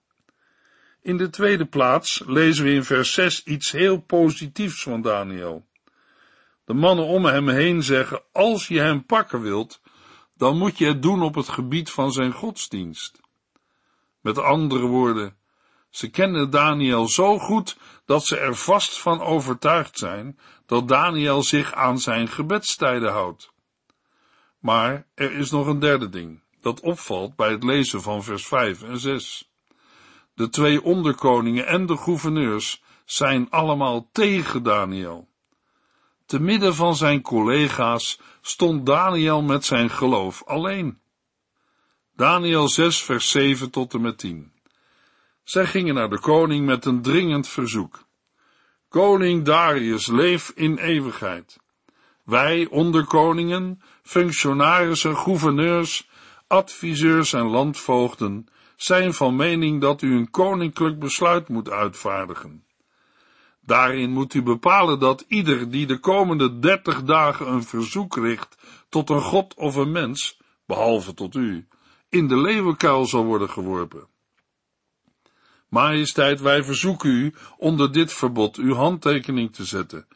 In 1.02 1.16
de 1.16 1.30
tweede 1.30 1.66
plaats 1.66 2.23
lezen 2.26 2.64
we 2.64 2.71
in 2.71 2.85
vers 2.85 3.12
6 3.12 3.45
iets 3.45 3.71
heel 3.71 4.00
positiefs 4.00 4.83
van 4.83 5.02
Daniel. 5.02 5.66
De 6.64 6.75
mannen 6.75 7.04
om 7.04 7.25
hem 7.25 7.49
heen 7.49 7.83
zeggen, 7.83 8.23
als 8.33 8.68
je 8.68 8.78
hem 8.78 9.04
pakken 9.06 9.42
wilt, 9.42 9.80
dan 10.37 10.59
moet 10.59 10.78
je 10.78 10.87
het 10.87 11.02
doen 11.02 11.23
op 11.23 11.35
het 11.35 11.49
gebied 11.49 11.90
van 11.90 12.12
zijn 12.12 12.33
godsdienst. 12.33 13.21
Met 14.21 14.38
andere 14.38 14.87
woorden, 14.87 15.37
ze 15.97 16.11
kennen 16.11 16.50
Daniel 16.50 17.09
zo 17.09 17.38
goed 17.38 17.76
dat 18.06 18.26
ze 18.26 18.38
er 18.38 18.56
vast 18.56 19.00
van 19.00 19.20
overtuigd 19.20 19.98
zijn 19.98 20.38
dat 20.66 20.88
Daniel 20.88 21.42
zich 21.42 21.72
aan 21.72 21.98
zijn 21.98 22.28
gebedstijden 22.28 23.12
houdt. 23.12 23.52
Maar 24.58 25.06
er 25.14 25.32
is 25.32 25.50
nog 25.50 25.66
een 25.66 25.78
derde 25.78 26.08
ding 26.08 26.42
dat 26.60 26.80
opvalt 26.80 27.36
bij 27.36 27.50
het 27.50 27.64
lezen 27.64 28.02
van 28.02 28.22
vers 28.22 28.46
5 28.46 28.82
en 28.82 28.98
6. 28.98 29.50
De 30.34 30.48
twee 30.48 30.82
onderkoningen 30.82 31.66
en 31.66 31.86
de 31.86 31.96
gouverneurs 31.96 32.82
zijn 33.04 33.50
allemaal 33.50 34.08
tegen 34.12 34.62
Daniel. 34.62 35.28
Te 36.26 36.40
midden 36.40 36.75
van 36.75 36.96
zijn 36.96 37.22
collega's 37.22 38.20
stond 38.40 38.86
Daniel 38.86 39.42
met 39.42 39.64
zijn 39.64 39.90
geloof 39.90 40.44
alleen. 40.44 41.00
Daniel 42.16 42.68
6 42.68 43.02
vers 43.02 43.30
7 43.30 43.70
tot 43.70 43.94
en 43.94 44.00
met 44.00 44.18
10. 44.18 44.55
Zij 45.47 45.67
gingen 45.67 45.95
naar 45.95 46.11
de 46.11 46.21
koning 46.21 46.67
met 46.67 46.85
een 46.85 47.03
dringend 47.03 47.49
verzoek. 47.49 48.05
Koning 48.88 49.45
Darius, 49.45 50.07
leef 50.07 50.53
in 50.55 50.79
eeuwigheid. 50.79 51.59
Wij, 52.25 52.67
onderkoningen, 52.71 53.81
functionarissen, 54.03 55.17
gouverneurs, 55.17 56.09
adviseurs 56.47 57.33
en 57.33 57.47
landvoogden, 57.47 58.47
zijn 58.76 59.15
van 59.15 59.37
mening 59.37 59.81
dat 59.81 60.03
u 60.03 60.17
een 60.17 60.31
koninklijk 60.31 60.99
besluit 60.99 61.49
moet 61.49 61.71
uitvaardigen. 61.71 62.65
Daarin 63.61 64.11
moet 64.11 64.35
u 64.35 64.43
bepalen 64.43 64.99
dat 64.99 65.25
ieder 65.29 65.71
die 65.71 65.87
de 65.87 65.99
komende 65.99 66.59
dertig 66.59 67.03
dagen 67.03 67.49
een 67.49 67.65
verzoek 67.65 68.17
richt 68.17 68.57
tot 68.88 69.11
een 69.11 69.23
god 69.23 69.55
of 69.55 69.76
een 69.76 69.93
mens, 69.93 70.41
behalve 70.65 71.15
tot 71.15 71.35
u, 71.35 71.69
in 72.09 72.29
de 72.29 72.37
leeuwenkuil 72.37 73.07
zal 73.07 73.25
worden 73.25 73.50
geworpen. 73.50 74.15
Majesteit, 75.68 76.40
wij 76.40 76.64
verzoeken 76.64 77.11
u 77.11 77.35
onder 77.56 77.92
dit 77.92 78.12
verbod 78.12 78.56
uw 78.56 78.75
handtekening 78.75 79.54
te 79.54 79.64
zetten, 79.64 80.06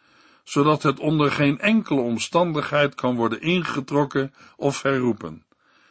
zodat 0.45 0.83
het 0.83 0.99
onder 0.99 1.31
geen 1.31 1.59
enkele 1.59 2.01
omstandigheid 2.01 2.95
kan 2.95 3.17
worden 3.17 3.41
ingetrokken 3.41 4.35
of 4.57 4.83
herroepen. 4.83 5.45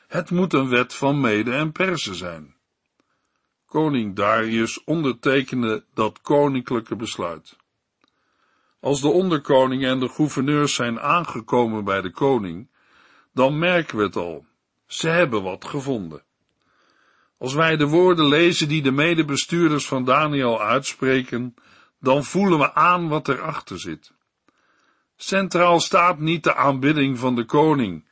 Het 0.08 0.32
moet 0.32 0.54
een 0.54 0.70
wet 0.70 0.94
van 0.94 1.22
Mede 1.22 1.52
en 1.52 1.72
Persen 1.72 2.16
zijn. 2.16 2.56
Koning 3.66 4.16
Darius 4.16 4.84
ondertekende 4.84 5.86
dat 5.94 6.22
koninklijke 6.22 6.96
besluit. 6.96 7.58
Als 8.80 9.02
de 9.02 9.08
onderkoningen 9.08 9.90
en 9.90 10.00
de 10.00 10.10
gouverneurs 10.10 10.74
zijn 10.74 11.00
aangekomen 11.00 11.84
bij 11.84 12.02
de 12.02 12.12
koning, 12.12 12.70
dan 13.34 13.60
merken 13.60 13.98
we 13.98 14.04
het 14.04 14.16
al. 14.16 14.46
Ze 14.86 15.08
hebben 15.08 15.44
wat 15.44 15.66
gevonden. 15.66 16.24
Als 17.40 17.54
wij 17.54 17.78
de 17.78 17.88
woorden 17.88 18.26
lezen 18.26 18.68
die 18.68 18.82
de 18.82 18.92
medebestuurders 18.92 19.88
van 19.88 20.06
Daniel 20.06 20.62
uitspreken, 20.62 21.56
dan 22.00 22.24
voelen 22.24 22.60
we 22.60 22.74
aan 22.74 23.08
wat 23.08 23.28
erachter 23.28 23.80
zit. 23.80 24.12
Centraal 25.16 25.80
staat 25.80 26.20
niet 26.20 26.44
de 26.44 26.56
aanbidding 26.56 27.20
van 27.20 27.36
de 27.36 27.46
koning, 27.46 28.06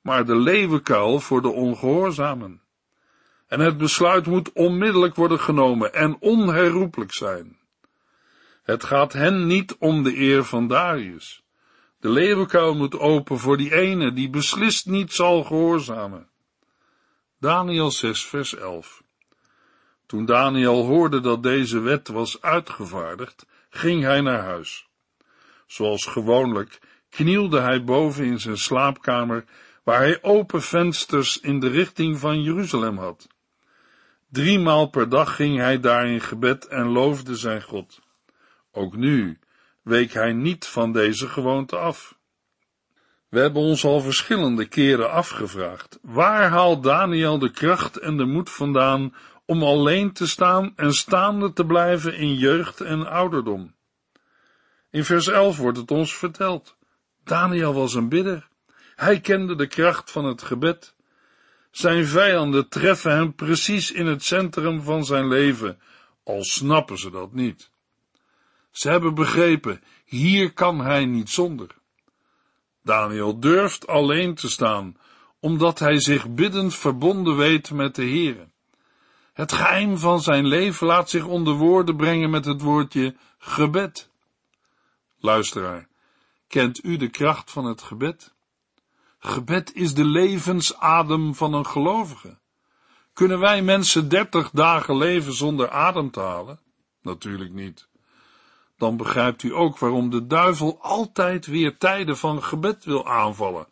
maar 0.00 0.24
de 0.24 0.36
leeuwenkuil 0.36 1.20
voor 1.20 1.42
de 1.42 1.48
ongehoorzamen. 1.48 2.60
En 3.46 3.60
het 3.60 3.78
besluit 3.78 4.26
moet 4.26 4.52
onmiddellijk 4.52 5.14
worden 5.14 5.40
genomen 5.40 5.94
en 5.94 6.16
onherroepelijk 6.20 7.12
zijn. 7.12 7.56
Het 8.62 8.84
gaat 8.84 9.12
hen 9.12 9.46
niet 9.46 9.76
om 9.78 10.02
de 10.02 10.18
eer 10.18 10.44
van 10.44 10.68
Darius. 10.68 11.42
De 12.00 12.08
leeuwenkuil 12.08 12.74
moet 12.74 12.98
open 12.98 13.38
voor 13.38 13.56
die 13.56 13.74
ene 13.74 14.12
die 14.12 14.30
beslist 14.30 14.86
niet 14.86 15.12
zal 15.12 15.44
gehoorzamen. 15.44 16.28
Daniel 17.40 17.90
6 17.90 18.26
vers 18.26 18.54
11 18.54 19.02
Toen 20.06 20.24
Daniel 20.24 20.84
hoorde 20.84 21.20
dat 21.20 21.42
deze 21.42 21.80
wet 21.80 22.08
was 22.08 22.42
uitgevaardigd, 22.42 23.46
ging 23.70 24.02
hij 24.02 24.20
naar 24.20 24.42
huis. 24.42 24.88
Zoals 25.66 26.06
gewoonlijk 26.06 26.78
knielde 27.08 27.60
hij 27.60 27.84
boven 27.84 28.24
in 28.24 28.40
zijn 28.40 28.58
slaapkamer, 28.58 29.44
waar 29.82 29.98
hij 29.98 30.22
open 30.22 30.62
vensters 30.62 31.40
in 31.40 31.60
de 31.60 31.68
richting 31.68 32.18
van 32.18 32.42
Jeruzalem 32.42 32.98
had. 32.98 33.26
Driemaal 34.28 34.86
per 34.86 35.08
dag 35.08 35.36
ging 35.36 35.58
hij 35.58 35.80
daar 35.80 36.06
in 36.06 36.20
gebed 36.20 36.66
en 36.66 36.86
loofde 36.86 37.36
zijn 37.36 37.62
God. 37.62 38.00
Ook 38.72 38.96
nu 38.96 39.38
week 39.82 40.12
hij 40.12 40.32
niet 40.32 40.66
van 40.66 40.92
deze 40.92 41.28
gewoonte 41.28 41.76
af. 41.76 42.17
We 43.28 43.40
hebben 43.40 43.62
ons 43.62 43.84
al 43.84 44.00
verschillende 44.00 44.66
keren 44.66 45.10
afgevraagd, 45.10 45.98
waar 46.02 46.48
haalt 46.48 46.82
Daniel 46.82 47.38
de 47.38 47.50
kracht 47.50 47.96
en 47.96 48.16
de 48.16 48.24
moed 48.24 48.50
vandaan 48.50 49.14
om 49.44 49.62
alleen 49.62 50.12
te 50.12 50.26
staan 50.26 50.72
en 50.76 50.92
staande 50.92 51.52
te 51.52 51.66
blijven 51.66 52.14
in 52.14 52.34
jeugd 52.34 52.80
en 52.80 53.06
ouderdom? 53.06 53.74
In 54.90 55.04
vers 55.04 55.26
11 55.26 55.56
wordt 55.56 55.78
het 55.78 55.90
ons 55.90 56.14
verteld. 56.14 56.76
Daniel 57.24 57.74
was 57.74 57.94
een 57.94 58.08
bidder. 58.08 58.48
Hij 58.94 59.20
kende 59.20 59.56
de 59.56 59.66
kracht 59.66 60.10
van 60.10 60.24
het 60.24 60.42
gebed. 60.42 60.94
Zijn 61.70 62.06
vijanden 62.06 62.68
treffen 62.68 63.12
hem 63.12 63.34
precies 63.34 63.90
in 63.90 64.06
het 64.06 64.24
centrum 64.24 64.82
van 64.82 65.04
zijn 65.04 65.28
leven, 65.28 65.80
al 66.24 66.44
snappen 66.44 66.98
ze 66.98 67.10
dat 67.10 67.32
niet. 67.32 67.70
Ze 68.70 68.90
hebben 68.90 69.14
begrepen, 69.14 69.82
hier 70.04 70.52
kan 70.52 70.80
hij 70.80 71.04
niet 71.04 71.30
zonder. 71.30 71.76
Daniel 72.82 73.40
durft 73.40 73.86
alleen 73.86 74.34
te 74.34 74.48
staan, 74.48 74.96
omdat 75.40 75.78
hij 75.78 76.00
zich 76.00 76.28
biddend 76.28 76.74
verbonden 76.74 77.36
weet 77.36 77.70
met 77.70 77.94
de 77.94 78.02
Heere. 78.02 78.48
Het 79.32 79.52
geheim 79.52 79.98
van 79.98 80.20
zijn 80.20 80.46
leven 80.46 80.86
laat 80.86 81.10
zich 81.10 81.24
onder 81.24 81.54
woorden 81.54 81.96
brengen 81.96 82.30
met 82.30 82.44
het 82.44 82.60
woordje 82.60 83.16
gebed. 83.38 84.10
Luisteraar, 85.18 85.88
kent 86.46 86.84
u 86.84 86.96
de 86.96 87.08
kracht 87.08 87.50
van 87.50 87.64
het 87.64 87.82
gebed? 87.82 88.34
Gebed 89.18 89.74
is 89.74 89.94
de 89.94 90.04
levensadem 90.04 91.34
van 91.34 91.52
een 91.52 91.66
gelovige. 91.66 92.38
Kunnen 93.12 93.38
wij 93.38 93.62
mensen 93.62 94.08
dertig 94.08 94.50
dagen 94.50 94.96
leven 94.96 95.32
zonder 95.32 95.70
adem 95.70 96.10
te 96.10 96.20
halen? 96.20 96.60
Natuurlijk 97.02 97.52
niet. 97.52 97.87
Dan 98.78 98.96
begrijpt 98.96 99.42
u 99.42 99.54
ook 99.54 99.78
waarom 99.78 100.10
de 100.10 100.26
duivel 100.26 100.78
altijd 100.80 101.46
weer 101.46 101.78
tijden 101.78 102.16
van 102.16 102.42
gebed 102.42 102.84
wil 102.84 103.08
aanvallen. 103.08 103.66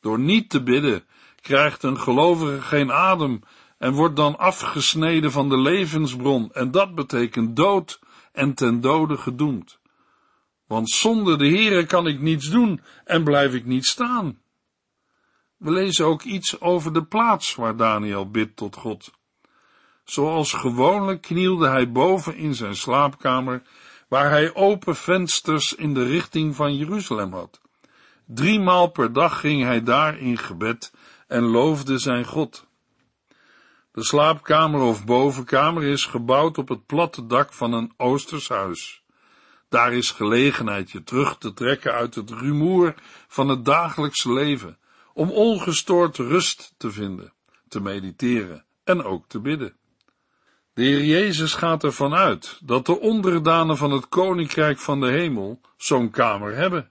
Door 0.00 0.18
niet 0.18 0.50
te 0.50 0.62
bidden 0.62 1.04
krijgt 1.40 1.82
een 1.82 2.00
gelovige 2.00 2.62
geen 2.62 2.92
adem 2.92 3.40
en 3.78 3.92
wordt 3.92 4.16
dan 4.16 4.38
afgesneden 4.38 5.32
van 5.32 5.48
de 5.48 5.58
levensbron 5.58 6.52
en 6.52 6.70
dat 6.70 6.94
betekent 6.94 7.56
dood 7.56 8.00
en 8.32 8.54
ten 8.54 8.80
dode 8.80 9.16
gedoemd. 9.16 9.78
Want 10.66 10.90
zonder 10.90 11.38
de 11.38 11.48
Heere 11.48 11.86
kan 11.86 12.06
ik 12.06 12.20
niets 12.20 12.48
doen 12.50 12.80
en 13.04 13.24
blijf 13.24 13.54
ik 13.54 13.64
niet 13.64 13.86
staan. 13.86 14.38
We 15.56 15.70
lezen 15.70 16.06
ook 16.06 16.22
iets 16.22 16.60
over 16.60 16.92
de 16.92 17.04
plaats 17.04 17.54
waar 17.54 17.76
Daniel 17.76 18.30
bidt 18.30 18.56
tot 18.56 18.76
God. 18.76 19.12
Zoals 20.04 20.52
gewoonlijk 20.52 21.22
knielde 21.22 21.68
hij 21.68 21.92
boven 21.92 22.36
in 22.36 22.54
zijn 22.54 22.76
slaapkamer, 22.76 23.62
waar 24.10 24.30
hij 24.30 24.54
open 24.54 24.96
vensters 24.96 25.74
in 25.74 25.94
de 25.94 26.04
richting 26.04 26.56
van 26.56 26.76
Jeruzalem 26.76 27.32
had. 27.32 27.60
Driemaal 28.26 28.86
per 28.86 29.12
dag 29.12 29.40
ging 29.40 29.62
hij 29.62 29.82
daar 29.82 30.18
in 30.18 30.38
gebed 30.38 30.92
en 31.26 31.42
loofde 31.42 31.98
zijn 31.98 32.24
God. 32.24 32.66
De 33.92 34.04
slaapkamer 34.04 34.80
of 34.80 35.04
bovenkamer 35.04 35.82
is 35.82 36.04
gebouwd 36.04 36.58
op 36.58 36.68
het 36.68 36.86
platte 36.86 37.26
dak 37.26 37.52
van 37.52 37.72
een 37.72 37.92
Oosters 37.96 38.48
huis. 38.48 39.02
Daar 39.68 39.92
is 39.92 40.10
gelegenheid 40.10 40.90
je 40.90 41.02
terug 41.02 41.38
te 41.38 41.52
trekken 41.52 41.92
uit 41.92 42.14
het 42.14 42.30
rumoer 42.30 42.94
van 43.28 43.48
het 43.48 43.64
dagelijkse 43.64 44.32
leven, 44.32 44.78
om 45.12 45.30
ongestoord 45.30 46.16
rust 46.16 46.74
te 46.76 46.90
vinden, 46.90 47.32
te 47.68 47.80
mediteren 47.80 48.64
en 48.84 49.04
ook 49.04 49.28
te 49.28 49.40
bidden. 49.40 49.76
De 50.80 50.86
Heer 50.86 51.04
Jezus 51.04 51.54
gaat 51.54 51.84
ervan 51.84 52.14
uit 52.14 52.60
dat 52.62 52.86
de 52.86 53.00
onderdanen 53.00 53.76
van 53.76 53.90
het 53.90 54.08
Koninkrijk 54.08 54.78
van 54.78 55.00
de 55.00 55.06
Hemel 55.06 55.60
zo'n 55.76 56.10
kamer 56.10 56.56
hebben. 56.56 56.90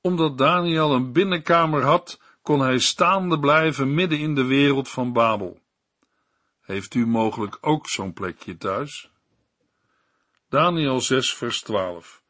Omdat 0.00 0.38
Daniel 0.38 0.94
een 0.94 1.12
binnenkamer 1.12 1.82
had, 1.82 2.20
kon 2.42 2.60
hij 2.60 2.78
staande 2.78 3.38
blijven 3.38 3.94
midden 3.94 4.18
in 4.18 4.34
de 4.34 4.44
wereld 4.44 4.88
van 4.88 5.12
Babel. 5.12 5.60
Heeft 6.60 6.94
u 6.94 7.06
mogelijk 7.06 7.58
ook 7.60 7.88
zo'n 7.88 8.12
plekje 8.12 8.56
thuis? 8.56 9.10
Daniel 10.48 11.00
6 11.00 11.34
vers 11.34 11.62
12 11.62 12.22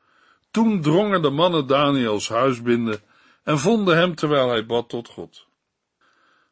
Toen 0.50 0.80
drongen 0.80 1.22
de 1.22 1.30
mannen 1.30 1.66
Daniels 1.66 2.28
huis 2.28 2.62
binnen 2.62 3.00
en 3.42 3.58
vonden 3.58 3.96
hem 3.96 4.14
terwijl 4.14 4.48
hij 4.48 4.66
bad 4.66 4.88
tot 4.88 5.08
God. 5.08 5.46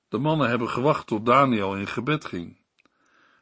De 0.09 0.19
mannen 0.19 0.49
hebben 0.49 0.69
gewacht 0.69 1.07
tot 1.07 1.26
Daniel 1.26 1.76
in 1.76 1.87
gebed 1.87 2.25
ging. 2.25 2.57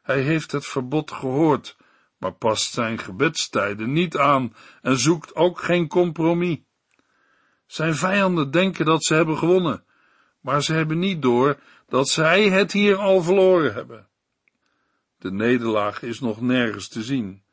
Hij 0.07 0.21
heeft 0.21 0.51
het 0.51 0.65
verbod 0.65 1.11
gehoord, 1.11 1.77
maar 2.17 2.33
past 2.33 2.73
zijn 2.73 2.97
gebedstijden 2.97 3.91
niet 3.91 4.17
aan 4.17 4.55
en 4.81 4.97
zoekt 4.97 5.35
ook 5.35 5.61
geen 5.61 5.87
compromis. 5.87 6.57
Zijn 7.65 7.95
vijanden 7.95 8.51
denken 8.51 8.85
dat 8.85 9.03
ze 9.03 9.13
hebben 9.13 9.37
gewonnen, 9.37 9.83
maar 10.41 10.63
ze 10.63 10.73
hebben 10.73 10.99
niet 10.99 11.21
door 11.21 11.59
dat 11.87 12.09
zij 12.09 12.49
het 12.49 12.71
hier 12.71 12.95
al 12.95 13.21
verloren 13.21 13.73
hebben. 13.73 14.07
De 15.17 15.31
nederlaag 15.31 16.01
is 16.01 16.19
nog 16.19 16.41
nergens 16.41 16.87
te 16.87 17.03
zien. 17.03 17.43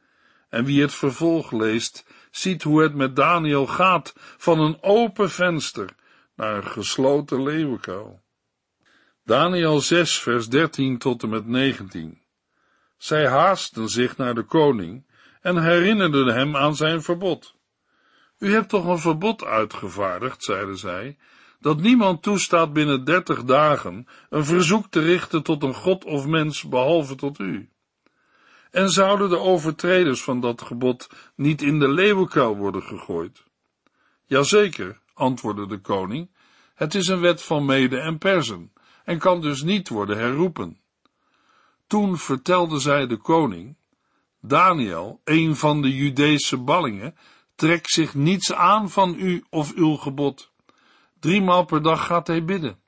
En 0.48 0.64
wie 0.64 0.80
het 0.80 0.94
vervolg 0.94 1.52
leest, 1.52 2.06
ziet 2.30 2.62
hoe 2.62 2.82
het 2.82 2.94
met 2.94 3.16
Daniel 3.16 3.66
gaat 3.66 4.14
van 4.36 4.60
een 4.60 4.82
open 4.82 5.30
venster 5.30 5.94
naar 6.36 6.56
een 6.56 6.70
gesloten 6.70 7.42
leeuwenkuil. 7.42 8.22
Daniel 9.24 9.80
6, 9.80 10.18
vers 10.18 10.48
13 10.48 10.98
tot 10.98 11.22
en 11.22 11.28
met 11.28 11.46
19. 11.46 12.22
Zij 13.04 13.28
haasten 13.28 13.88
zich 13.88 14.16
naar 14.16 14.34
de 14.34 14.42
koning 14.42 15.06
en 15.40 15.62
herinnerden 15.62 16.26
hem 16.26 16.56
aan 16.56 16.76
zijn 16.76 17.02
verbod. 17.02 17.54
U 18.38 18.52
hebt 18.52 18.68
toch 18.68 18.84
een 18.84 18.98
verbod 18.98 19.44
uitgevaardigd, 19.44 20.44
zeiden 20.44 20.78
zij, 20.78 21.16
dat 21.60 21.80
niemand 21.80 22.22
toestaat 22.22 22.72
binnen 22.72 23.04
dertig 23.04 23.44
dagen 23.44 24.06
een 24.30 24.44
verzoek 24.44 24.86
te 24.90 25.00
richten 25.00 25.42
tot 25.42 25.62
een 25.62 25.74
god 25.74 26.04
of 26.04 26.26
mens 26.26 26.62
behalve 26.62 27.14
tot 27.14 27.38
u. 27.38 27.68
En 28.70 28.88
zouden 28.88 29.28
de 29.28 29.38
overtreders 29.38 30.22
van 30.22 30.40
dat 30.40 30.62
gebod 30.62 31.10
niet 31.34 31.62
in 31.62 31.78
de 31.78 31.88
leeuwenkuil 31.88 32.56
worden 32.56 32.82
gegooid? 32.82 33.44
Jazeker, 34.24 35.00
antwoordde 35.14 35.66
de 35.66 35.78
koning, 35.78 36.30
het 36.74 36.94
is 36.94 37.08
een 37.08 37.20
wet 37.20 37.42
van 37.42 37.64
Mede 37.64 37.98
en 37.98 38.18
Persen 38.18 38.72
en 39.04 39.18
kan 39.18 39.40
dus 39.40 39.62
niet 39.62 39.88
worden 39.88 40.16
herroepen. 40.16 40.82
Toen 41.94 42.18
vertelde 42.18 42.78
zij 42.78 43.06
de 43.06 43.16
koning, 43.16 43.76
Daniel, 44.40 45.20
een 45.24 45.56
van 45.56 45.82
de 45.82 45.94
Judeese 45.94 46.56
ballingen, 46.56 47.16
trekt 47.54 47.90
zich 47.90 48.14
niets 48.14 48.52
aan 48.52 48.90
van 48.90 49.14
u 49.18 49.44
of 49.50 49.72
uw 49.74 49.96
gebod. 49.96 50.52
Driemaal 51.20 51.64
per 51.64 51.82
dag 51.82 52.06
gaat 52.06 52.26
hij 52.26 52.44
bidden. 52.44 52.78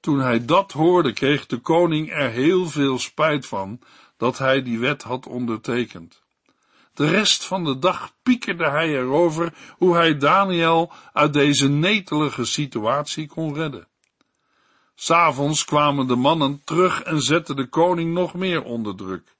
Toen 0.00 0.18
hij 0.18 0.44
dat 0.44 0.72
hoorde, 0.72 1.12
kreeg 1.12 1.46
de 1.46 1.58
koning 1.58 2.12
er 2.12 2.30
heel 2.30 2.66
veel 2.66 2.98
spijt 2.98 3.46
van 3.46 3.80
dat 4.16 4.38
hij 4.38 4.62
die 4.62 4.78
wet 4.78 5.02
had 5.02 5.26
ondertekend. 5.26 6.22
De 6.94 7.08
rest 7.08 7.44
van 7.44 7.64
de 7.64 7.78
dag 7.78 8.14
piekerde 8.22 8.70
hij 8.70 8.88
erover 8.88 9.54
hoe 9.78 9.94
hij 9.94 10.16
Daniel 10.16 10.92
uit 11.12 11.32
deze 11.32 11.68
netelige 11.68 12.44
situatie 12.44 13.26
kon 13.26 13.54
redden. 13.54 13.88
S'avonds 14.94 15.64
kwamen 15.64 16.06
de 16.06 16.16
mannen 16.16 16.64
terug 16.64 17.02
en 17.02 17.20
zetten 17.20 17.56
de 17.56 17.68
koning 17.68 18.12
nog 18.12 18.34
meer 18.34 18.62
onder 18.62 18.96
druk. 18.96 19.36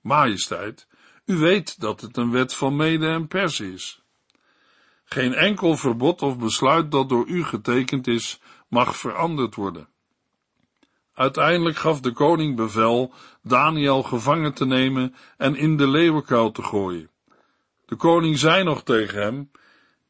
Majesteit, 0.00 0.86
u 1.24 1.36
weet 1.36 1.80
dat 1.80 2.00
het 2.00 2.16
een 2.16 2.30
wet 2.30 2.54
van 2.54 2.76
Mede 2.76 3.06
en 3.06 3.28
Pers 3.28 3.60
is. 3.60 4.02
Geen 5.04 5.34
enkel 5.34 5.76
verbod 5.76 6.22
of 6.22 6.38
besluit 6.38 6.90
dat 6.90 7.08
door 7.08 7.26
u 7.26 7.44
getekend 7.44 8.06
is, 8.06 8.40
mag 8.68 8.96
veranderd 8.96 9.54
worden. 9.54 9.88
Uiteindelijk 11.14 11.76
gaf 11.76 12.00
de 12.00 12.12
koning 12.12 12.56
bevel 12.56 13.14
Daniel 13.42 14.02
gevangen 14.02 14.54
te 14.54 14.66
nemen 14.66 15.14
en 15.36 15.56
in 15.56 15.76
de 15.76 15.88
leeuwenkuil 15.88 16.50
te 16.50 16.62
gooien. 16.62 17.10
De 17.86 17.96
koning 17.96 18.38
zei 18.38 18.64
nog 18.64 18.82
tegen 18.82 19.22
hem, 19.22 19.50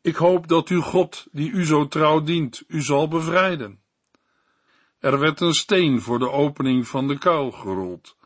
ik 0.03 0.17
hoop 0.17 0.49
dat 0.49 0.69
uw 0.69 0.81
God, 0.81 1.27
die 1.33 1.51
u 1.51 1.65
zo 1.65 1.89
trouw 1.89 2.23
dient, 2.23 2.63
u 2.67 2.83
zal 2.83 3.09
bevrijden. 3.09 3.81
Er 5.01 5.19
werd 5.19 5.41
een 5.41 5.55
steen 5.55 6.01
voor 6.01 6.19
de 6.19 6.31
opening 6.31 6.89
van 6.89 7.09
de 7.09 7.19
kuil 7.19 7.51
gerold, 7.51 8.17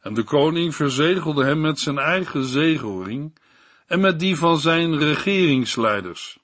en 0.00 0.14
de 0.14 0.22
koning 0.22 0.74
verzegelde 0.74 1.44
hem 1.44 1.60
met 1.60 1.80
zijn 1.80 1.98
eigen 1.98 2.44
zegelring 2.44 3.38
en 3.86 4.00
met 4.00 4.18
die 4.18 4.36
van 4.36 4.58
zijn 4.58 4.98
regeringsleiders. 4.98 6.38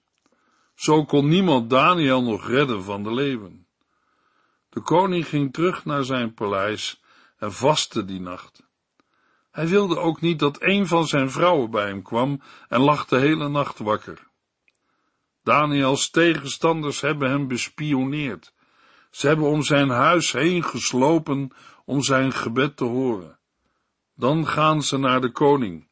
Zo 0.75 1.05
kon 1.05 1.29
niemand 1.29 1.71
Daniel 1.71 2.23
nog 2.23 2.49
redden 2.49 2.83
van 2.83 3.03
de 3.03 3.15
leeuwen. 3.15 3.67
De 4.69 4.81
koning 4.81 5.29
ging 5.29 5.53
terug 5.53 5.85
naar 5.85 6.05
zijn 6.05 6.35
paleis 6.35 7.03
en 7.39 7.53
vastte 7.53 8.05
die 8.05 8.21
nacht. 8.21 8.67
Hij 9.51 9.69
wilde 9.69 9.99
ook 9.99 10.21
niet 10.21 10.39
dat 10.39 10.63
een 10.63 10.87
van 10.87 11.07
zijn 11.07 11.31
vrouwen 11.31 11.71
bij 11.71 11.87
hem 11.87 12.03
kwam 12.03 12.43
en 12.69 12.81
lag 12.81 13.07
de 13.07 13.19
hele 13.19 13.49
nacht 13.49 13.79
wakker. 13.79 14.27
Daniels 15.43 16.11
tegenstanders 16.11 17.01
hebben 17.01 17.31
hem 17.31 17.49
bespioneerd. 17.49 18.53
Ze 19.11 19.27
hebben 19.27 19.47
om 19.47 19.63
zijn 19.63 19.89
huis 19.89 20.33
heen 20.33 20.65
geslopen 20.65 21.51
om 21.85 22.03
zijn 22.03 22.33
gebed 22.33 22.77
te 22.77 22.85
horen. 22.85 23.39
Dan 24.15 24.47
gaan 24.47 24.83
ze 24.83 24.99
naar 24.99 25.21
de 25.21 25.33
koning, 25.33 25.89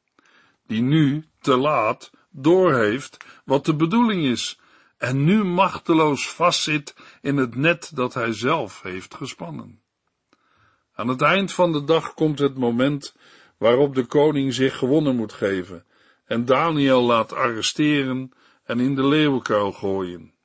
die 0.67 0.83
nu, 0.83 1.25
te 1.41 1.57
laat, 1.57 2.11
doorheeft 2.31 3.25
wat 3.45 3.65
de 3.65 3.75
bedoeling 3.75 4.25
is 4.25 4.59
en 4.99 5.25
nu 5.25 5.45
machteloos 5.45 6.29
vastzit 6.31 6.95
in 7.21 7.37
het 7.37 7.55
net 7.55 7.91
dat 7.95 8.15
hij 8.15 8.33
zelf 8.33 8.83
heeft 8.83 9.15
gespannen. 9.15 9.83
Aan 10.95 11.09
het 11.09 11.23
eind 11.23 11.53
van 11.53 11.73
de 11.73 11.85
dag 11.85 12.15
komt 12.15 12.39
het 12.39 12.59
moment 12.59 13.17
waarop 13.59 13.95
de 13.95 14.05
koning 14.05 14.55
zich 14.55 14.77
gewonnen 14.77 15.17
moet 15.17 15.33
geven 15.33 15.85
en 16.25 16.45
Daniel 16.45 17.03
laat 17.03 17.33
arresteren 17.33 18.33
en 18.65 18.81
in 18.81 18.95
de 18.95 19.07
leeuwenkuil 19.07 19.73
gooien. 19.73 20.36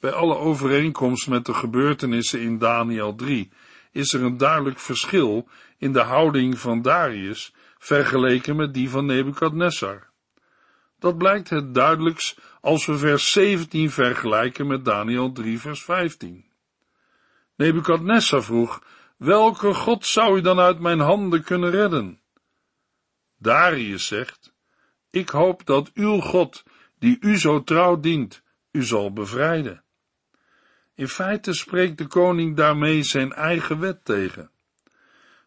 Bij 0.00 0.12
alle 0.12 0.36
overeenkomst 0.36 1.28
met 1.28 1.46
de 1.46 1.54
gebeurtenissen 1.54 2.40
in 2.40 2.58
Daniel 2.58 3.14
3 3.14 3.50
is 3.92 4.12
er 4.12 4.22
een 4.22 4.36
duidelijk 4.36 4.78
verschil 4.78 5.48
in 5.78 5.92
de 5.92 6.00
houding 6.00 6.58
van 6.58 6.82
Darius 6.82 7.54
vergeleken 7.78 8.56
met 8.56 8.74
die 8.74 8.90
van 8.90 9.06
Nebukadnessar. 9.06 10.08
Dat 10.98 11.18
blijkt 11.18 11.50
het 11.50 11.74
duidelijkst 11.74 12.40
als 12.60 12.86
we 12.86 12.98
vers 12.98 13.32
17 13.32 13.90
vergelijken 13.90 14.66
met 14.66 14.84
Daniel 14.84 15.32
3 15.32 15.60
vers 15.60 15.82
15. 15.82 16.44
Nebukadnessar 17.56 18.42
vroeg, 18.42 18.82
welke 19.16 19.74
God 19.74 20.06
zou 20.06 20.38
u 20.38 20.40
dan 20.40 20.58
uit 20.58 20.78
mijn 20.78 21.00
handen 21.00 21.42
kunnen 21.44 21.70
redden? 21.70 22.20
Darius 23.38 24.06
zegt, 24.06 24.52
ik 25.10 25.28
hoop 25.28 25.66
dat 25.66 25.90
uw 25.94 26.20
God, 26.20 26.64
die 26.98 27.16
u 27.20 27.38
zo 27.38 27.62
trouw 27.62 28.00
dient, 28.00 28.42
u 28.70 28.82
zal 28.82 29.12
bevrijden. 29.12 29.84
In 31.00 31.08
feite 31.08 31.52
spreekt 31.52 31.98
de 31.98 32.06
koning 32.06 32.56
daarmee 32.56 33.02
zijn 33.02 33.32
eigen 33.32 33.78
wet 33.78 34.04
tegen. 34.04 34.50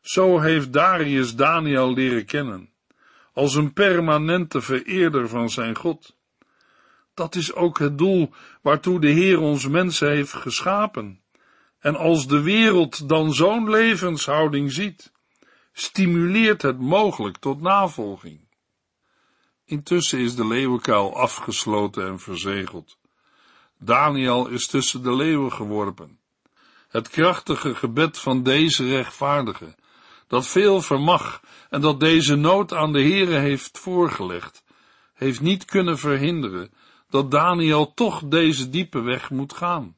Zo 0.02 0.40
heeft 0.40 0.74
Darius 0.74 1.36
Daniel 1.36 1.94
leren 1.94 2.26
kennen, 2.26 2.70
als 3.34 3.56
een 3.56 3.74
permanente 3.74 4.62
vereerder 4.62 5.30
van 5.30 5.50
zijn 5.50 5.76
God. 5.76 6.16
Dat 7.14 7.36
is 7.36 7.54
ook 7.54 7.80
het 7.80 7.98
doel 7.98 8.34
waartoe 8.62 9.00
de 9.00 9.10
Heer 9.10 9.40
ons 9.40 9.68
mensen 9.68 10.10
heeft 10.10 10.34
geschapen. 10.34 11.22
En 11.80 11.96
als 11.96 12.28
de 12.28 12.42
wereld 12.42 13.10
dan 13.10 13.34
zo'n 13.34 13.70
levenshouding 13.70 14.72
ziet, 14.72 15.12
stimuleert 15.74 16.62
het 16.62 16.80
mogelijk 16.80 17.38
tot 17.38 17.62
navolging. 17.62 18.48
Intussen 19.66 20.20
is 20.20 20.36
de 20.36 20.48
leeuwenkuil 20.48 21.16
afgesloten 21.16 22.08
en 22.08 22.20
verzegeld. 22.20 23.02
Daniel 23.86 24.48
is 24.48 24.68
tussen 24.68 25.04
de 25.04 25.16
leeuwen 25.16 25.52
geworpen. 25.52 26.20
Het 26.88 27.10
krachtige 27.10 27.76
gebed 27.76 28.20
van 28.20 28.44
deze 28.44 28.88
rechtvaardige, 28.88 29.76
dat 30.28 30.48
veel 30.48 30.82
vermag 30.82 31.42
en 31.70 31.82
dat 31.82 32.00
deze 32.00 32.36
nood 32.36 32.74
aan 32.74 32.94
de 32.94 33.02
Heere 33.02 33.38
heeft 33.38 33.80
voorgelegd, 33.80 34.64
heeft 35.14 35.42
niet 35.42 35.66
kunnen 35.66 35.98
verhinderen 35.98 36.74
dat 37.10 37.32
Daniel 37.32 37.94
toch 37.94 38.22
deze 38.26 38.70
diepe 38.70 39.02
weg 39.02 39.30
moet 39.30 39.54
gaan. 39.54 39.96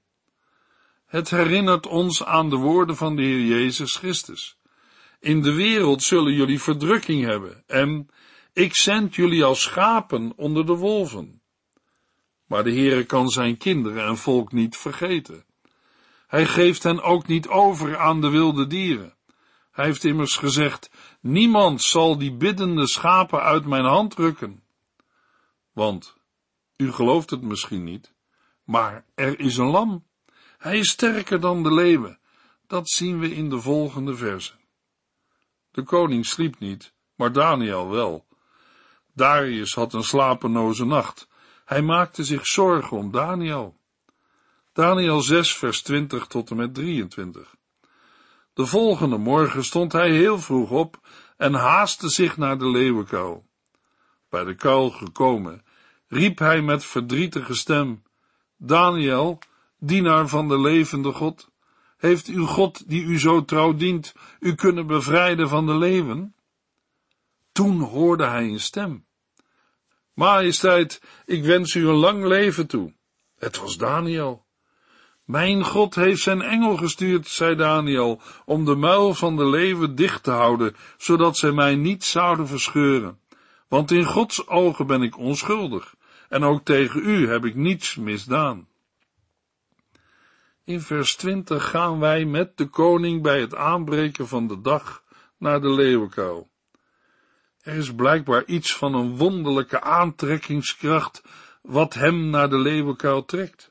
Het 1.06 1.30
herinnert 1.30 1.88
ons 1.88 2.24
aan 2.24 2.50
de 2.50 2.56
woorden 2.56 2.96
van 2.96 3.16
de 3.16 3.22
Heer 3.22 3.42
Jezus 3.42 3.96
Christus. 3.96 4.58
In 5.20 5.42
de 5.42 5.54
wereld 5.54 6.04
zullen 6.04 6.34
jullie 6.34 6.62
verdrukking 6.62 7.24
hebben 7.24 7.64
en 7.68 8.10
ik 8.54 8.76
zend 8.76 9.16
jullie 9.16 9.44
als 9.44 9.62
schapen 9.62 10.34
onder 10.36 10.66
de 10.66 10.76
wolven. 10.76 11.42
Maar 12.46 12.64
de 12.64 12.72
Heere 12.72 13.04
kan 13.04 13.30
zijn 13.30 13.58
kinderen 13.58 14.06
en 14.06 14.18
volk 14.18 14.52
niet 14.52 14.78
vergeten. 14.78 15.46
Hij 16.28 16.46
geeft 16.46 16.84
hen 16.84 17.02
ook 17.02 17.28
niet 17.28 17.48
over 17.48 17.98
aan 17.98 18.22
de 18.22 18.30
wilde 18.30 18.68
dieren. 18.68 19.14
Hij 19.72 19.86
heeft 19.86 20.04
immers 20.04 20.38
gezegd, 20.38 20.90
niemand 21.22 21.82
zal 21.82 22.18
die 22.18 22.34
biddende 22.34 22.88
schapen 22.88 23.42
uit 23.42 23.66
mijn 23.66 23.86
hand 23.86 24.14
rukken. 24.14 24.64
Want, 25.74 26.16
u 26.78 26.92
gelooft 26.92 27.30
het 27.30 27.42
misschien 27.42 27.84
niet, 27.84 28.14
maar 28.64 29.06
er 29.16 29.40
is 29.40 29.58
een 29.58 29.70
lam. 29.70 30.06
Hij 30.58 30.78
is 30.78 30.90
sterker 30.90 31.40
dan 31.40 31.64
de 31.64 31.74
leeuwen. 31.74 32.20
Dat 32.68 32.90
zien 32.90 33.20
we 33.20 33.36
in 33.36 33.50
de 33.50 33.60
volgende 33.60 34.16
verse. 34.16 34.54
De 35.72 35.84
koning 35.84 36.26
sliep 36.26 36.60
niet, 36.60 36.94
maar 37.16 37.32
Daniel 37.32 37.90
wel. 37.90 38.26
Darius 39.14 39.74
had 39.74 39.94
een 39.94 40.04
slapeloze 40.04 40.86
nacht. 40.86 41.28
Hij 41.66 41.82
maakte 41.82 42.24
zich 42.24 42.48
zorgen 42.48 42.98
om 42.98 43.12
Daniel. 43.12 43.78
Daniel 44.74 45.22
6, 45.22 45.56
vers 45.56 45.82
20 45.82 46.28
tot 46.28 46.50
en 46.50 46.56
met 46.56 46.74
23. 46.74 47.56
De 48.54 48.66
volgende 48.66 49.18
morgen 49.18 49.64
stond 49.64 49.92
hij 49.92 50.12
heel 50.12 50.40
vroeg 50.40 50.70
op 50.70 51.00
en 51.38 51.54
haastte 51.54 52.10
zich 52.10 52.38
naar 52.38 52.58
de 52.58 52.70
leeuwenkuil. 52.70 53.46
Bij 54.30 54.44
de 54.44 54.56
kuil 54.56 54.90
gekomen, 54.90 55.64
riep 56.08 56.40
hij 56.40 56.62
met 56.62 56.86
verdrietige 56.86 57.54
stem, 57.54 58.04
Daniel, 58.58 59.40
dienaar 59.80 60.28
van 60.28 60.48
de 60.48 60.60
levende 60.60 61.12
God, 61.12 61.50
heeft 61.98 62.28
uw 62.28 62.46
God, 62.46 62.90
die 62.90 63.04
u 63.04 63.20
zo 63.20 63.46
trouw 63.46 63.74
dient, 63.74 64.14
u 64.40 64.56
kunnen 64.56 64.88
bevrijden 64.88 65.50
van 65.50 65.66
de 65.66 65.78
leeuwen? 65.78 66.36
Toen 67.52 67.82
hoorde 67.82 68.26
hij 68.26 68.44
een 68.44 68.60
stem. 68.60 69.05
Majesteit, 70.16 71.02
ik 71.26 71.44
wens 71.44 71.74
u 71.74 71.88
een 71.88 71.96
lang 71.96 72.26
leven 72.26 72.68
toe. 72.68 72.94
Het 73.38 73.58
was 73.60 73.78
Daniel. 73.78 74.46
Mijn 75.24 75.64
God 75.64 75.96
heeft 75.96 76.22
zijn 76.22 76.42
engel 76.42 76.78
gestuurd, 76.78 77.28
zei 77.28 77.56
Daniel, 77.56 78.22
om 78.46 78.66
de 78.66 78.76
muil 78.76 79.14
van 79.14 79.36
de 79.36 79.46
leeuwen 79.46 79.96
dicht 79.96 80.24
te 80.24 80.32
houden, 80.32 80.76
zodat 80.98 81.38
zij 81.38 81.52
mij 81.52 81.76
niet 81.76 82.04
zouden 82.04 82.48
verscheuren. 82.48 83.20
Want 83.68 83.92
in 83.92 84.06
Gods 84.06 84.48
ogen 84.48 84.88
ben 84.88 85.02
ik 85.02 85.18
onschuldig, 85.18 85.96
en 86.30 86.44
ook 86.44 86.66
tegen 86.66 87.10
u 87.10 87.28
heb 87.30 87.46
ik 87.46 87.56
niets 87.56 87.96
misdaan. 87.96 88.68
In 90.64 90.82
vers 90.82 91.16
20 91.16 91.70
gaan 91.70 92.00
wij 92.00 92.26
met 92.26 92.58
de 92.58 92.66
koning 92.66 93.22
bij 93.22 93.40
het 93.40 93.56
aanbreken 93.56 94.28
van 94.28 94.48
de 94.48 94.62
dag 94.62 95.04
naar 95.38 95.62
de 95.62 95.70
leeuwenkuil. 95.70 96.50
Er 97.66 97.74
is 97.76 97.96
blijkbaar 97.96 98.46
iets 98.46 98.76
van 98.76 98.94
een 98.94 99.18
wonderlijke 99.18 99.82
aantrekkingskracht 99.82 101.24
wat 101.62 101.94
hem 101.94 102.30
naar 102.30 102.50
de 102.50 102.58
leeuwenkuil 102.58 103.26
trekt. 103.26 103.70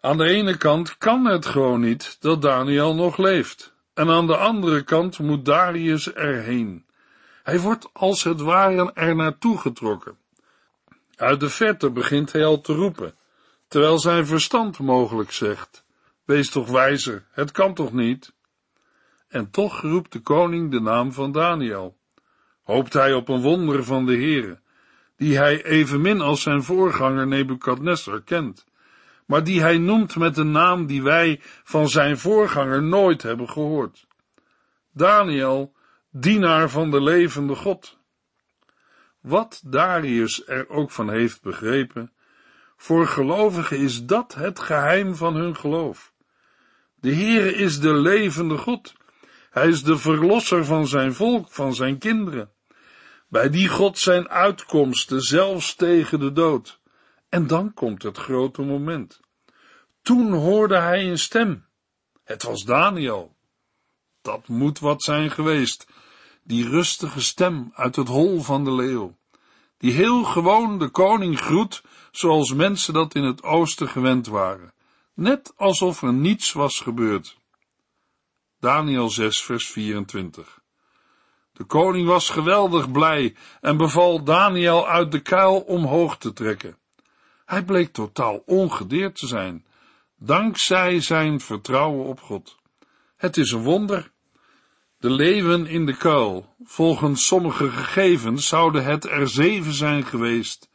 Aan 0.00 0.16
de 0.16 0.24
ene 0.24 0.56
kant 0.56 0.98
kan 0.98 1.24
het 1.24 1.46
gewoon 1.46 1.80
niet 1.80 2.16
dat 2.20 2.42
Daniel 2.42 2.94
nog 2.94 3.16
leeft, 3.16 3.74
en 3.94 4.08
aan 4.08 4.26
de 4.26 4.36
andere 4.36 4.82
kant 4.82 5.18
moet 5.18 5.44
Darius 5.44 6.12
erheen. 6.12 6.86
Hij 7.42 7.60
wordt 7.60 7.88
als 7.92 8.22
het 8.22 8.40
ware 8.40 8.92
er 8.92 9.16
naartoe 9.16 9.58
getrokken. 9.58 10.18
Uit 11.16 11.40
de 11.40 11.50
verte 11.50 11.90
begint 11.90 12.32
hij 12.32 12.44
al 12.44 12.60
te 12.60 12.72
roepen, 12.72 13.14
terwijl 13.68 13.98
zijn 13.98 14.26
verstand 14.26 14.78
mogelijk 14.78 15.32
zegt, 15.32 15.84
wees 16.24 16.50
toch 16.50 16.70
wijzer, 16.70 17.26
het 17.30 17.52
kan 17.52 17.74
toch 17.74 17.92
niet? 17.92 18.32
En 19.28 19.50
toch 19.50 19.80
roept 19.80 20.12
de 20.12 20.20
koning 20.20 20.70
de 20.70 20.80
naam 20.80 21.12
van 21.12 21.32
Daniel. 21.32 21.96
Hoopt 22.64 22.92
hij 22.92 23.14
op 23.14 23.28
een 23.28 23.40
wonder 23.40 23.84
van 23.84 24.06
de 24.06 24.12
Heere, 24.12 24.58
die 25.16 25.36
hij 25.36 25.64
evenmin 25.64 26.20
als 26.20 26.42
zijn 26.42 26.62
voorganger 26.62 27.26
Nebukadnessar 27.26 28.22
kent, 28.22 28.66
maar 29.26 29.44
die 29.44 29.60
hij 29.60 29.78
noemt 29.78 30.16
met 30.16 30.36
een 30.36 30.50
naam 30.50 30.86
die 30.86 31.02
wij 31.02 31.40
van 31.64 31.88
zijn 31.88 32.18
voorganger 32.18 32.82
nooit 32.82 33.22
hebben 33.22 33.48
gehoord. 33.48 34.06
Daniel, 34.92 35.74
dienaar 36.10 36.70
van 36.70 36.90
de 36.90 37.02
levende 37.02 37.54
God. 37.54 37.98
Wat 39.20 39.62
Darius 39.66 40.46
er 40.46 40.68
ook 40.68 40.90
van 40.90 41.10
heeft 41.10 41.42
begrepen, 41.42 42.12
voor 42.76 43.06
gelovigen 43.06 43.78
is 43.78 44.04
dat 44.04 44.34
het 44.34 44.60
geheim 44.60 45.14
van 45.14 45.34
hun 45.34 45.56
geloof. 45.56 46.12
De 46.94 47.14
Heere 47.14 47.54
is 47.54 47.80
de 47.80 47.94
levende 47.94 48.56
God. 48.56 48.94
Hij 49.50 49.68
is 49.68 49.82
de 49.82 49.98
verlosser 49.98 50.64
van 50.64 50.86
zijn 50.86 51.14
volk, 51.14 51.50
van 51.50 51.74
zijn 51.74 51.98
kinderen. 51.98 52.53
Bij 53.34 53.50
die 53.50 53.68
God 53.68 53.98
zijn 53.98 54.28
uitkomsten, 54.28 55.20
zelfs 55.20 55.74
tegen 55.74 56.20
de 56.20 56.32
dood. 56.32 56.80
En 57.28 57.46
dan 57.46 57.74
komt 57.74 58.02
het 58.02 58.18
grote 58.18 58.62
moment. 58.62 59.20
Toen 60.02 60.32
hoorde 60.32 60.76
hij 60.76 61.10
een 61.10 61.18
stem. 61.18 61.66
Het 62.24 62.42
was 62.42 62.64
Daniel. 62.64 63.36
Dat 64.22 64.48
moet 64.48 64.78
wat 64.78 65.02
zijn 65.02 65.30
geweest. 65.30 65.86
Die 66.42 66.68
rustige 66.68 67.22
stem 67.22 67.70
uit 67.72 67.96
het 67.96 68.08
hol 68.08 68.42
van 68.42 68.64
de 68.64 68.72
leeuw. 68.72 69.16
Die 69.78 69.92
heel 69.92 70.24
gewoon 70.24 70.78
de 70.78 70.88
koning 70.88 71.40
groet, 71.40 71.82
zoals 72.10 72.52
mensen 72.52 72.94
dat 72.94 73.14
in 73.14 73.24
het 73.24 73.42
oosten 73.42 73.88
gewend 73.88 74.26
waren. 74.26 74.74
Net 75.14 75.52
alsof 75.56 76.02
er 76.02 76.12
niets 76.12 76.52
was 76.52 76.80
gebeurd. 76.80 77.38
Daniel 78.58 79.10
6, 79.10 79.42
vers 79.42 79.70
24. 79.70 80.62
De 81.56 81.64
koning 81.64 82.06
was 82.06 82.28
geweldig 82.30 82.90
blij 82.90 83.34
en 83.60 83.76
beval 83.76 84.24
Daniel 84.24 84.88
uit 84.88 85.12
de 85.12 85.20
kuil 85.20 85.60
omhoog 85.60 86.18
te 86.18 86.32
trekken. 86.32 86.76
Hij 87.44 87.64
bleek 87.64 87.92
totaal 87.92 88.42
ongedeerd 88.46 89.18
te 89.18 89.26
zijn, 89.26 89.66
dankzij 90.18 91.00
zijn 91.00 91.40
vertrouwen 91.40 92.06
op 92.06 92.20
God. 92.20 92.56
Het 93.16 93.36
is 93.36 93.50
een 93.50 93.62
wonder. 93.62 94.12
De 94.98 95.10
leeuwen 95.10 95.66
in 95.66 95.86
de 95.86 95.96
kuil, 95.96 96.54
volgens 96.64 97.26
sommige 97.26 97.70
gegevens 97.70 98.48
zouden 98.48 98.84
het 98.84 99.04
er 99.04 99.28
zeven 99.28 99.72
zijn 99.72 100.04
geweest, 100.04 100.70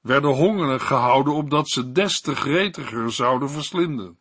werden 0.00 0.30
hongerig 0.30 0.86
gehouden 0.86 1.34
opdat 1.34 1.68
ze 1.68 1.92
des 1.92 2.20
te 2.20 2.34
gretiger 2.34 3.12
zouden 3.12 3.50
verslinden. 3.50 4.18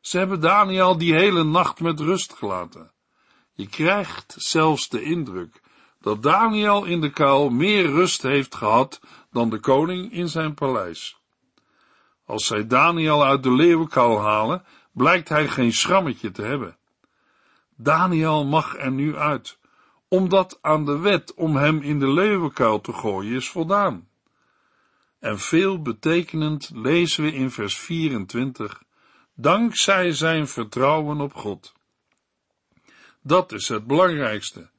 Ze 0.00 0.18
hebben 0.18 0.40
Daniel 0.40 0.98
die 0.98 1.14
hele 1.14 1.44
nacht 1.44 1.80
met 1.80 2.00
rust 2.00 2.32
gelaten. 2.32 2.94
Je 3.56 3.68
krijgt 3.68 4.34
zelfs 4.38 4.88
de 4.88 5.02
indruk 5.02 5.60
dat 6.00 6.22
Daniel 6.22 6.84
in 6.84 7.00
de 7.00 7.10
kuil 7.10 7.50
meer 7.50 7.86
rust 7.86 8.22
heeft 8.22 8.54
gehad 8.54 9.00
dan 9.30 9.50
de 9.50 9.60
koning 9.60 10.12
in 10.12 10.28
zijn 10.28 10.54
paleis. 10.54 11.20
Als 12.24 12.46
zij 12.46 12.66
Daniel 12.66 13.24
uit 13.24 13.42
de 13.42 13.52
leeuwenkuil 13.52 14.20
halen, 14.20 14.64
blijkt 14.92 15.28
hij 15.28 15.48
geen 15.48 15.72
schrammetje 15.72 16.30
te 16.30 16.42
hebben. 16.42 16.76
Daniel 17.76 18.44
mag 18.44 18.76
er 18.76 18.90
nu 18.90 19.16
uit, 19.16 19.58
omdat 20.08 20.58
aan 20.60 20.84
de 20.84 20.98
wet 20.98 21.34
om 21.34 21.56
hem 21.56 21.82
in 21.82 21.98
de 21.98 22.08
leeuwenkuil 22.08 22.80
te 22.80 22.92
gooien 22.92 23.34
is 23.34 23.48
voldaan. 23.48 24.08
En 25.18 25.38
veel 25.38 25.82
betekenend 25.82 26.70
lezen 26.74 27.24
we 27.24 27.32
in 27.32 27.50
vers 27.50 27.78
24, 27.78 28.82
dankzij 29.34 30.12
zijn 30.12 30.48
vertrouwen 30.48 31.20
op 31.20 31.34
God. 31.34 31.75
Dat 33.26 33.52
is 33.52 33.68
het 33.68 33.86
belangrijkste. 33.86 34.70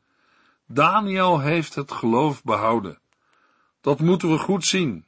Daniel 0.68 1.40
heeft 1.40 1.76
het 1.76 1.92
geloof 1.92 2.44
behouden. 2.44 3.00
Dat 3.82 4.00
moeten 4.00 4.32
we 4.32 4.38
goed 4.38 4.66
zien, 4.66 5.06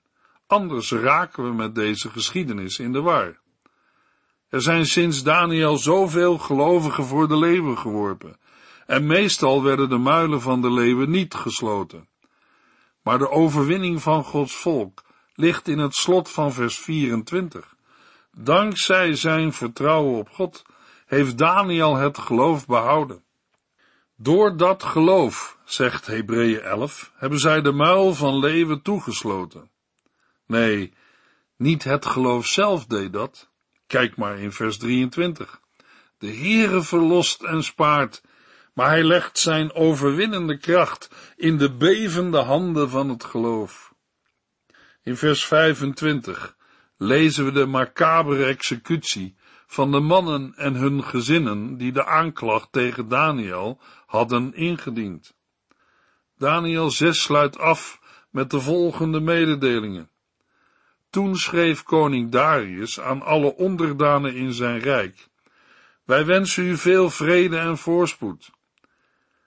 anders 0.47 0.91
raken 0.91 1.43
we 1.43 1.53
met 1.53 1.75
deze 1.75 2.09
geschiedenis 2.09 2.79
in 2.79 2.91
de 2.91 3.01
war. 3.01 3.39
Er 4.49 4.61
zijn 4.61 4.85
sinds 4.85 5.23
Daniel 5.23 5.77
zoveel 5.77 6.37
gelovigen 6.37 7.05
voor 7.05 7.27
de 7.27 7.37
leeuwen 7.37 7.77
geworpen, 7.77 8.37
en 8.85 9.07
meestal 9.07 9.63
werden 9.63 9.89
de 9.89 9.97
muilen 9.97 10.41
van 10.41 10.61
de 10.61 10.71
leeuwen 10.71 11.09
niet 11.09 11.33
gesloten. 11.33 12.07
Maar 13.01 13.17
de 13.17 13.29
overwinning 13.29 14.01
van 14.01 14.23
Gods 14.23 14.55
volk 14.55 15.03
ligt 15.33 15.67
in 15.67 15.79
het 15.79 15.95
slot 15.95 16.29
van 16.29 16.53
vers 16.53 16.77
24. 16.77 17.75
Dankzij 18.31 19.15
zijn 19.15 19.53
vertrouwen 19.53 20.19
op 20.19 20.29
God 20.29 20.63
heeft 21.05 21.37
Daniel 21.37 21.95
het 21.95 22.17
geloof 22.17 22.65
behouden. 22.65 23.27
Door 24.21 24.57
dat 24.57 24.83
geloof, 24.83 25.57
zegt 25.65 26.07
Hebreeën 26.07 26.61
11, 26.61 27.11
hebben 27.15 27.39
zij 27.39 27.61
de 27.61 27.71
muil 27.71 28.13
van 28.13 28.39
leeuwen 28.39 28.81
toegesloten. 28.81 29.69
Nee, 30.45 30.93
niet 31.57 31.83
het 31.83 32.05
geloof 32.05 32.45
zelf 32.45 32.85
deed 32.85 33.13
dat. 33.13 33.49
Kijk 33.87 34.17
maar 34.17 34.39
in 34.39 34.51
vers 34.51 34.77
23. 34.77 35.59
De 36.17 36.27
Heere 36.27 36.81
verlost 36.81 37.43
en 37.43 37.63
spaart, 37.63 38.23
maar 38.73 38.87
hij 38.87 39.03
legt 39.03 39.39
zijn 39.39 39.73
overwinnende 39.73 40.57
kracht 40.57 41.09
in 41.35 41.57
de 41.57 41.75
bevende 41.75 42.39
handen 42.39 42.89
van 42.89 43.09
het 43.09 43.23
geloof. 43.23 43.93
In 45.03 45.17
vers 45.17 45.45
25 45.45 46.55
lezen 46.97 47.45
we 47.45 47.51
de 47.51 47.65
macabere 47.65 48.45
executie 48.45 49.35
van 49.67 49.91
de 49.91 49.99
mannen 49.99 50.53
en 50.55 50.73
hun 50.75 51.03
gezinnen 51.03 51.77
die 51.77 51.91
de 51.91 52.05
aanklacht 52.05 52.71
tegen 52.71 53.07
Daniel 53.07 53.79
hadden 54.09 54.53
ingediend. 54.53 55.33
Daniel 56.37 56.91
6 56.91 57.21
sluit 57.21 57.57
af 57.57 57.99
met 58.29 58.51
de 58.51 58.61
volgende 58.61 59.19
mededelingen. 59.19 60.09
Toen 61.09 61.35
schreef 61.35 61.83
koning 61.83 62.31
Darius 62.31 62.99
aan 62.99 63.21
alle 63.21 63.55
onderdanen 63.55 64.35
in 64.35 64.53
zijn 64.53 64.79
rijk, 64.79 65.27
wij 66.05 66.25
wensen 66.25 66.63
u 66.63 66.77
veel 66.77 67.09
vrede 67.09 67.57
en 67.57 67.77
voorspoed. 67.77 68.51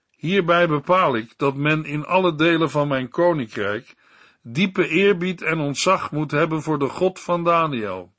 Hierbij 0.09 0.67
bepaal 0.67 1.15
ik 1.15 1.33
dat 1.37 1.55
men 1.55 1.85
in 1.85 2.05
alle 2.05 2.35
delen 2.35 2.69
van 2.69 2.87
mijn 2.87 3.09
koninkrijk 3.09 3.95
diepe 4.41 4.87
eerbied 4.87 5.41
en 5.41 5.59
ontzag 5.59 6.11
moet 6.11 6.31
hebben 6.31 6.61
voor 6.61 6.79
de 6.79 6.89
God 6.89 7.19
van 7.19 7.43
Daniel. 7.43 8.13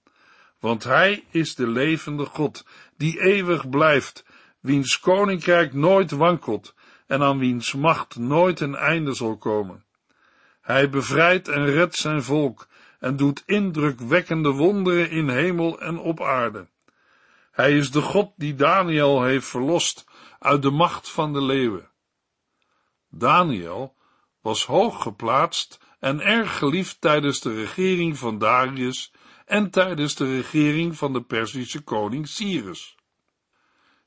Want 0.60 0.84
hij 0.84 1.24
is 1.30 1.54
de 1.54 1.66
levende 1.66 2.24
God, 2.24 2.66
die 2.96 3.20
eeuwig 3.20 3.68
blijft, 3.68 4.24
wiens 4.64 5.00
koninkrijk 5.00 5.72
nooit 5.72 6.10
wankelt 6.10 6.74
en 7.06 7.22
aan 7.22 7.38
wiens 7.38 7.72
macht 7.72 8.16
nooit 8.16 8.60
een 8.60 8.74
einde 8.74 9.14
zal 9.14 9.36
komen. 9.36 9.84
Hij 10.60 10.90
bevrijdt 10.90 11.48
en 11.48 11.64
redt 11.64 11.96
zijn 11.96 12.22
volk 12.22 12.68
en 13.00 13.16
doet 13.16 13.42
indrukwekkende 13.46 14.50
wonderen 14.50 15.10
in 15.10 15.28
hemel 15.28 15.80
en 15.80 15.98
op 15.98 16.20
aarde. 16.20 16.68
Hij 17.50 17.76
is 17.76 17.90
de 17.90 18.00
God 18.00 18.32
die 18.36 18.54
Daniel 18.54 19.22
heeft 19.22 19.46
verlost 19.46 20.04
uit 20.38 20.62
de 20.62 20.70
macht 20.70 21.10
van 21.10 21.32
de 21.32 21.42
leeuwen. 21.42 21.90
Daniel 23.10 23.94
was 24.40 24.66
hoog 24.66 25.02
geplaatst 25.02 25.80
en 26.00 26.20
erg 26.20 26.58
geliefd 26.58 27.00
tijdens 27.00 27.40
de 27.40 27.54
regering 27.54 28.18
van 28.18 28.38
Darius 28.38 29.12
en 29.44 29.70
tijdens 29.70 30.14
de 30.14 30.36
regering 30.36 30.96
van 30.96 31.12
de 31.12 31.22
Perzische 31.22 31.80
koning 31.80 32.28
Cyrus. 32.28 32.96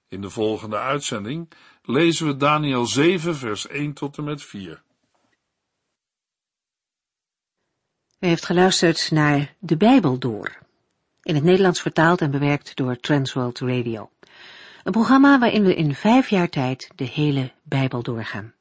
In 0.10 0.22
de 0.22 0.30
volgende 0.30 0.78
uitzending 0.78 1.50
lezen 1.84 2.28
we 2.28 2.38
Daniel 2.38 2.86
7 2.86 3.36
vers 3.36 3.68
1 3.68 3.94
tot 3.94 4.18
en 4.18 4.24
met 4.24 4.44
4. 4.44 4.82
U 8.20 8.28
heeft 8.28 8.46
geluisterd 8.46 9.12
naar 9.12 9.56
De 9.60 9.78
Bijbel 9.78 10.18
Door, 10.18 10.58
in 11.22 11.36
het 11.36 11.44
Nederlands 11.44 11.82
vertaald 11.82 12.22
en 12.22 12.32
bewerkt 12.32 12.76
door 12.76 13.00
Transworld 13.00 13.60
Radio. 13.60 14.10
Een 14.84 14.92
programma 14.92 15.40
waarin 15.40 15.64
we 15.64 15.76
in 15.76 15.96
vijf 15.96 16.30
jaar 16.30 16.50
tijd 16.50 16.90
de 16.96 17.04
hele 17.04 17.52
Bijbel 17.64 18.04
doorgaan. 18.04 18.54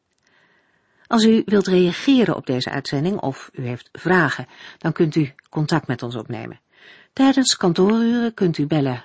Als 1.07 1.25
u 1.25 1.43
wilt 1.45 1.67
reageren 1.67 2.37
op 2.37 2.47
deze 2.47 2.71
uitzending 2.71 3.21
of 3.21 3.51
u 3.53 3.67
heeft 3.67 3.89
vragen, 3.93 4.47
dan 4.79 4.93
kunt 4.93 5.15
u 5.15 5.35
contact 5.51 5.87
met 5.87 6.03
ons 6.03 6.15
opnemen. 6.15 6.61
Tijdens 7.13 7.57
kantooruren 7.57 8.35
kunt 8.35 8.59
u 8.59 8.67
bellen 8.67 9.05